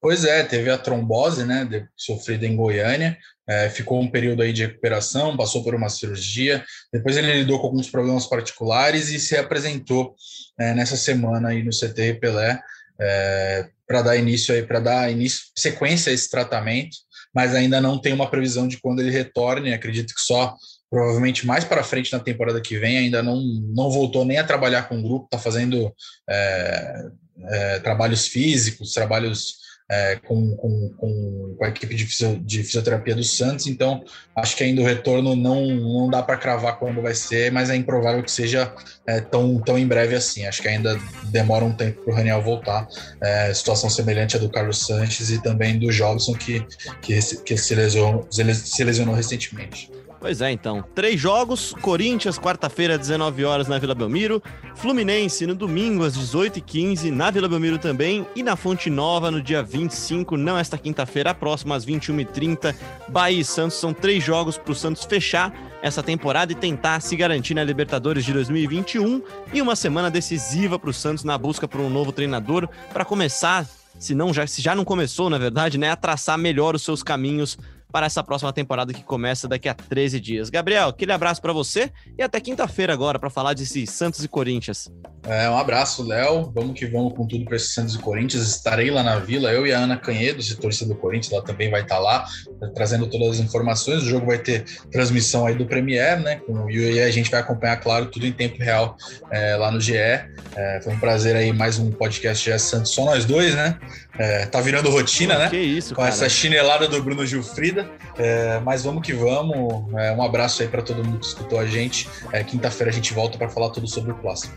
Pois 0.00 0.24
é, 0.24 0.44
teve 0.44 0.70
a 0.70 0.78
trombose, 0.78 1.44
né, 1.44 1.68
sofrida 1.96 2.46
em 2.46 2.54
Goiânia, 2.54 3.18
é, 3.48 3.68
ficou 3.68 4.00
um 4.00 4.08
período 4.08 4.40
aí 4.40 4.52
de 4.52 4.64
recuperação, 4.66 5.36
passou 5.36 5.64
por 5.64 5.74
uma 5.74 5.88
cirurgia, 5.88 6.64
depois 6.92 7.16
ele 7.16 7.32
lidou 7.32 7.58
com 7.58 7.66
alguns 7.66 7.90
problemas 7.90 8.26
particulares 8.26 9.08
e 9.08 9.18
se 9.18 9.36
apresentou 9.36 10.14
é, 10.58 10.74
nessa 10.74 10.96
semana 10.96 11.48
aí 11.48 11.64
no 11.64 11.70
CT 11.72 12.20
Pelé 12.20 12.60
é, 13.00 13.68
para 13.88 14.02
dar 14.02 14.16
início 14.16 14.54
aí, 14.54 14.62
para 14.62 14.78
dar 14.78 15.10
início, 15.10 15.46
sequência 15.58 16.10
a 16.10 16.14
esse 16.14 16.30
tratamento, 16.30 16.96
mas 17.34 17.52
ainda 17.52 17.80
não 17.80 18.00
tem 18.00 18.12
uma 18.12 18.30
previsão 18.30 18.68
de 18.68 18.80
quando 18.80 19.00
ele 19.00 19.10
retorne, 19.10 19.74
acredito 19.74 20.14
que 20.14 20.20
só 20.20 20.54
provavelmente 20.90 21.46
mais 21.46 21.64
para 21.64 21.84
frente 21.84 22.12
na 22.12 22.18
temporada 22.18 22.60
que 22.60 22.76
vem, 22.78 22.98
ainda 22.98 23.22
não, 23.22 23.40
não 23.40 23.90
voltou 23.90 24.24
nem 24.24 24.38
a 24.38 24.44
trabalhar 24.44 24.88
com 24.88 24.98
o 24.98 25.02
grupo, 25.02 25.26
está 25.26 25.38
fazendo 25.38 25.94
é, 26.28 27.04
é, 27.44 27.78
trabalhos 27.78 28.26
físicos, 28.26 28.92
trabalhos 28.92 29.60
é, 29.90 30.16
com, 30.24 30.54
com, 30.56 30.88
com, 30.96 31.64
a 31.64 31.68
equipe 31.68 31.94
de, 31.94 32.06
fisio, 32.06 32.40
de, 32.44 32.62
fisioterapia 32.62 33.14
do 33.14 33.24
Santos, 33.24 33.66
então 33.66 34.04
acho 34.36 34.56
que 34.56 34.62
ainda 34.62 34.80
o 34.80 34.84
retorno 34.84 35.34
não, 35.34 35.66
não 35.66 36.08
dá 36.08 36.22
para 36.22 36.36
cravar 36.36 36.78
quando 36.78 37.02
vai 37.02 37.14
ser, 37.14 37.50
mas 37.50 37.70
é 37.70 37.76
improvável 37.76 38.22
que 38.22 38.30
seja 38.30 38.72
é, 39.04 39.20
tão, 39.20 39.60
tão 39.60 39.76
em 39.76 39.86
breve 39.86 40.14
assim. 40.14 40.46
Acho 40.46 40.62
que 40.62 40.68
ainda 40.68 40.96
demora 41.24 41.64
um 41.64 41.72
tempo 41.72 42.02
para 42.02 42.12
o 42.12 42.16
Raniel 42.16 42.40
voltar. 42.40 42.86
É, 43.20 43.52
situação 43.52 43.90
semelhante 43.90 44.36
à 44.36 44.38
do 44.38 44.48
Carlos 44.48 44.86
Sanches 44.86 45.28
e 45.30 45.42
também 45.42 45.76
do 45.76 45.90
Jobson, 45.90 46.34
que, 46.34 46.64
que, 47.02 47.18
que 47.42 47.56
se, 47.56 47.74
lesionou, 47.74 48.28
se 48.30 48.84
lesionou 48.84 49.14
recentemente. 49.14 49.90
Pois 50.20 50.42
é, 50.42 50.52
então. 50.52 50.84
Três 50.94 51.18
jogos: 51.18 51.74
Corinthians, 51.80 52.38
quarta-feira, 52.38 52.98
19 52.98 53.42
horas 53.42 53.66
na 53.66 53.78
Vila 53.78 53.94
Belmiro. 53.94 54.42
Fluminense 54.74 55.46
no 55.46 55.54
domingo, 55.54 56.04
às 56.04 56.16
18h15, 56.16 57.10
na 57.10 57.30
Vila 57.30 57.48
Belmiro 57.48 57.78
também. 57.78 58.26
E 58.36 58.42
na 58.42 58.54
Fonte 58.54 58.90
Nova, 58.90 59.30
no 59.30 59.40
dia 59.40 59.62
25, 59.62 60.36
não 60.36 60.58
esta 60.58 60.76
quinta-feira, 60.76 61.30
a 61.30 61.34
próxima, 61.34 61.74
às 61.74 61.86
21h30. 61.86 62.76
Bahia 63.08 63.40
e 63.40 63.44
Santos 63.44 63.78
são 63.78 63.94
três 63.94 64.22
jogos 64.22 64.58
para 64.58 64.72
o 64.72 64.74
Santos 64.74 65.04
fechar 65.04 65.54
essa 65.82 66.02
temporada 66.02 66.52
e 66.52 66.54
tentar 66.54 67.00
se 67.00 67.16
garantir 67.16 67.54
na 67.54 67.64
Libertadores 67.64 68.22
de 68.22 68.34
2021. 68.34 69.22
E 69.54 69.62
uma 69.62 69.74
semana 69.74 70.10
decisiva 70.10 70.78
para 70.78 70.90
o 70.90 70.94
Santos 70.94 71.24
na 71.24 71.38
busca 71.38 71.66
por 71.66 71.80
um 71.80 71.88
novo 71.88 72.12
treinador 72.12 72.68
para 72.92 73.06
começar. 73.06 73.66
Se, 73.98 74.14
não, 74.14 74.32
já, 74.34 74.46
se 74.46 74.60
já 74.60 74.74
não 74.74 74.84
começou, 74.84 75.30
na 75.30 75.38
verdade, 75.38 75.78
né, 75.78 75.90
a 75.90 75.96
traçar 75.96 76.36
melhor 76.36 76.74
os 76.74 76.82
seus 76.82 77.02
caminhos 77.02 77.58
para 77.90 78.06
essa 78.06 78.22
próxima 78.22 78.52
temporada 78.52 78.92
que 78.92 79.02
começa 79.02 79.48
daqui 79.48 79.68
a 79.68 79.74
13 79.74 80.20
dias. 80.20 80.50
Gabriel, 80.50 80.88
aquele 80.88 81.12
abraço 81.12 81.40
para 81.40 81.52
você 81.52 81.90
e 82.18 82.22
até 82.22 82.40
quinta-feira 82.40 82.92
agora 82.92 83.18
para 83.18 83.30
falar 83.30 83.54
desse 83.54 83.86
Santos 83.86 84.24
e 84.24 84.28
Corinthians. 84.28 84.90
É, 85.24 85.48
um 85.50 85.58
abraço, 85.58 86.02
Léo. 86.02 86.50
Vamos 86.54 86.78
que 86.78 86.86
vamos 86.86 87.14
com 87.14 87.26
tudo 87.26 87.44
para 87.44 87.56
esse 87.56 87.68
Santos 87.68 87.94
e 87.94 87.98
Corinthians. 87.98 88.48
Estarei 88.48 88.90
lá 88.90 89.02
na 89.02 89.18
Vila, 89.18 89.52
eu 89.52 89.66
e 89.66 89.72
a 89.72 89.78
Ana 89.78 89.96
Canhedo, 89.96 90.42
se 90.42 90.56
torcida 90.56 90.94
do 90.94 91.00
Corinthians, 91.00 91.32
ela 91.32 91.42
também 91.42 91.70
vai 91.70 91.82
estar 91.82 91.98
lá, 91.98 92.26
trazendo 92.74 93.06
todas 93.06 93.30
as 93.30 93.40
informações. 93.40 94.02
O 94.02 94.06
jogo 94.06 94.26
vai 94.26 94.38
ter 94.38 94.64
transmissão 94.90 95.46
aí 95.46 95.54
do 95.54 95.66
Premier, 95.66 96.18
né? 96.20 96.40
E 96.68 97.00
a 97.00 97.10
gente 97.10 97.30
vai 97.30 97.40
acompanhar, 97.40 97.76
claro, 97.78 98.06
tudo 98.06 98.26
em 98.26 98.32
tempo 98.32 98.58
real 98.62 98.96
é, 99.30 99.56
lá 99.56 99.70
no 99.70 99.80
GE. 99.80 99.96
É, 99.96 100.80
foi 100.82 100.92
um 100.92 100.98
prazer 100.98 101.36
aí, 101.36 101.52
mais 101.52 101.78
um 101.78 101.90
podcast 101.90 102.50
GE 102.50 102.58
Santos, 102.58 102.92
só 102.92 103.04
nós 103.04 103.24
dois, 103.24 103.54
né? 103.54 103.78
É, 104.18 104.46
tá 104.46 104.60
virando 104.60 104.90
rotina, 104.90 105.34
Pô, 105.34 105.40
né? 105.40 105.48
Que 105.50 105.56
isso, 105.56 105.94
Com 105.94 106.02
cara. 106.02 106.08
essa 106.08 106.28
chinelada 106.28 106.86
do 106.86 107.02
Bruno 107.02 107.24
Gilfrida. 107.26 107.88
É, 108.18 108.60
mas 108.60 108.84
vamos 108.84 109.02
que 109.02 109.12
vamos. 109.12 109.92
É, 109.98 110.12
um 110.12 110.22
abraço 110.22 110.62
aí 110.62 110.68
para 110.68 110.82
todo 110.82 111.04
mundo 111.04 111.18
que 111.18 111.26
escutou 111.26 111.58
a 111.58 111.66
gente. 111.66 112.08
É, 112.32 112.44
Quinta-feira 112.44 112.90
a 112.90 112.94
gente 112.94 113.14
volta 113.14 113.38
para 113.38 113.48
falar 113.48 113.70
tudo 113.70 113.86
sobre 113.86 114.12
o 114.12 114.14
clássico. 114.14 114.54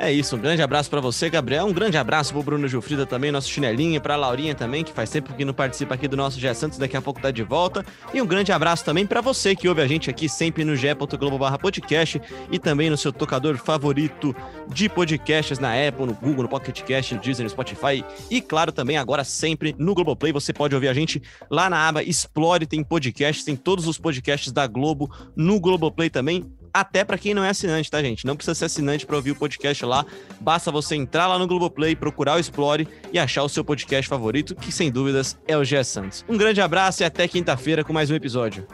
É 0.00 0.12
isso, 0.12 0.36
um 0.36 0.38
grande 0.38 0.62
abraço 0.62 0.88
para 0.88 1.00
você, 1.00 1.28
Gabriel. 1.28 1.66
Um 1.66 1.72
grande 1.72 1.96
abraço 1.96 2.32
pro 2.32 2.40
Bruno 2.40 2.68
Gilfrida 2.68 3.04
também, 3.04 3.32
nosso 3.32 3.48
chinelinho, 3.48 4.00
pra 4.00 4.14
Laurinha 4.14 4.54
também, 4.54 4.84
que 4.84 4.92
faz 4.92 5.10
tempo 5.10 5.34
que 5.34 5.44
não 5.44 5.52
participa 5.52 5.94
aqui 5.94 6.06
do 6.06 6.16
nosso 6.16 6.38
Gé 6.38 6.54
Santos, 6.54 6.78
daqui 6.78 6.96
a 6.96 7.02
pouco 7.02 7.20
tá 7.20 7.32
de 7.32 7.42
volta. 7.42 7.84
E 8.14 8.22
um 8.22 8.26
grande 8.26 8.52
abraço 8.52 8.84
também 8.84 9.04
para 9.04 9.20
você 9.20 9.56
que 9.56 9.68
ouve 9.68 9.82
a 9.82 9.88
gente 9.88 10.08
aqui 10.08 10.28
sempre 10.28 10.64
no 10.64 10.76
ge.globo/podcast 10.76 12.22
e 12.48 12.60
também 12.60 12.88
no 12.88 12.96
seu 12.96 13.12
tocador 13.12 13.56
favorito 13.56 14.32
de 14.68 14.88
podcasts 14.88 15.58
na 15.58 15.72
Apple, 15.72 16.06
no 16.06 16.14
Google, 16.14 16.44
no 16.44 16.48
Pocket 16.48 16.80
Cast, 16.82 17.16
no 17.16 17.20
Disney, 17.20 17.42
no 17.42 17.50
Spotify 17.50 18.04
e 18.30 18.40
claro 18.40 18.70
também 18.70 18.98
agora 18.98 19.24
sempre 19.24 19.74
no 19.76 19.94
Globoplay. 19.96 20.32
Você 20.32 20.52
pode 20.52 20.76
ouvir 20.76 20.86
a 20.86 20.94
gente 20.94 21.20
lá 21.50 21.68
na 21.68 21.88
aba 21.88 22.04
Explore, 22.04 22.66
tem 22.66 22.84
podcasts, 22.84 23.44
tem 23.44 23.56
todos 23.56 23.88
os 23.88 23.98
podcasts 23.98 24.52
da 24.52 24.64
Globo 24.68 25.12
no 25.34 25.58
Globoplay 25.58 26.08
também 26.08 26.44
até 26.72 27.04
para 27.04 27.18
quem 27.18 27.34
não 27.34 27.44
é 27.44 27.50
assinante, 27.50 27.90
tá, 27.90 28.02
gente? 28.02 28.26
Não 28.26 28.36
precisa 28.36 28.54
ser 28.54 28.64
assinante 28.66 29.06
para 29.06 29.16
ouvir 29.16 29.32
o 29.32 29.36
podcast 29.36 29.84
lá. 29.84 30.04
Basta 30.40 30.70
você 30.70 30.96
entrar 30.96 31.26
lá 31.26 31.38
no 31.38 31.46
Globoplay, 31.46 31.94
procurar 31.94 32.36
o 32.36 32.38
Explore 32.38 32.88
e 33.12 33.18
achar 33.18 33.42
o 33.42 33.48
seu 33.48 33.64
podcast 33.64 34.08
favorito, 34.08 34.54
que 34.54 34.72
sem 34.72 34.90
dúvidas 34.90 35.38
é 35.46 35.56
o 35.56 35.64
G 35.64 35.82
Santos. 35.84 36.24
Um 36.28 36.36
grande 36.36 36.60
abraço 36.60 37.02
e 37.02 37.04
até 37.04 37.26
quinta-feira 37.28 37.84
com 37.84 37.92
mais 37.92 38.10
um 38.10 38.14
episódio. 38.14 38.66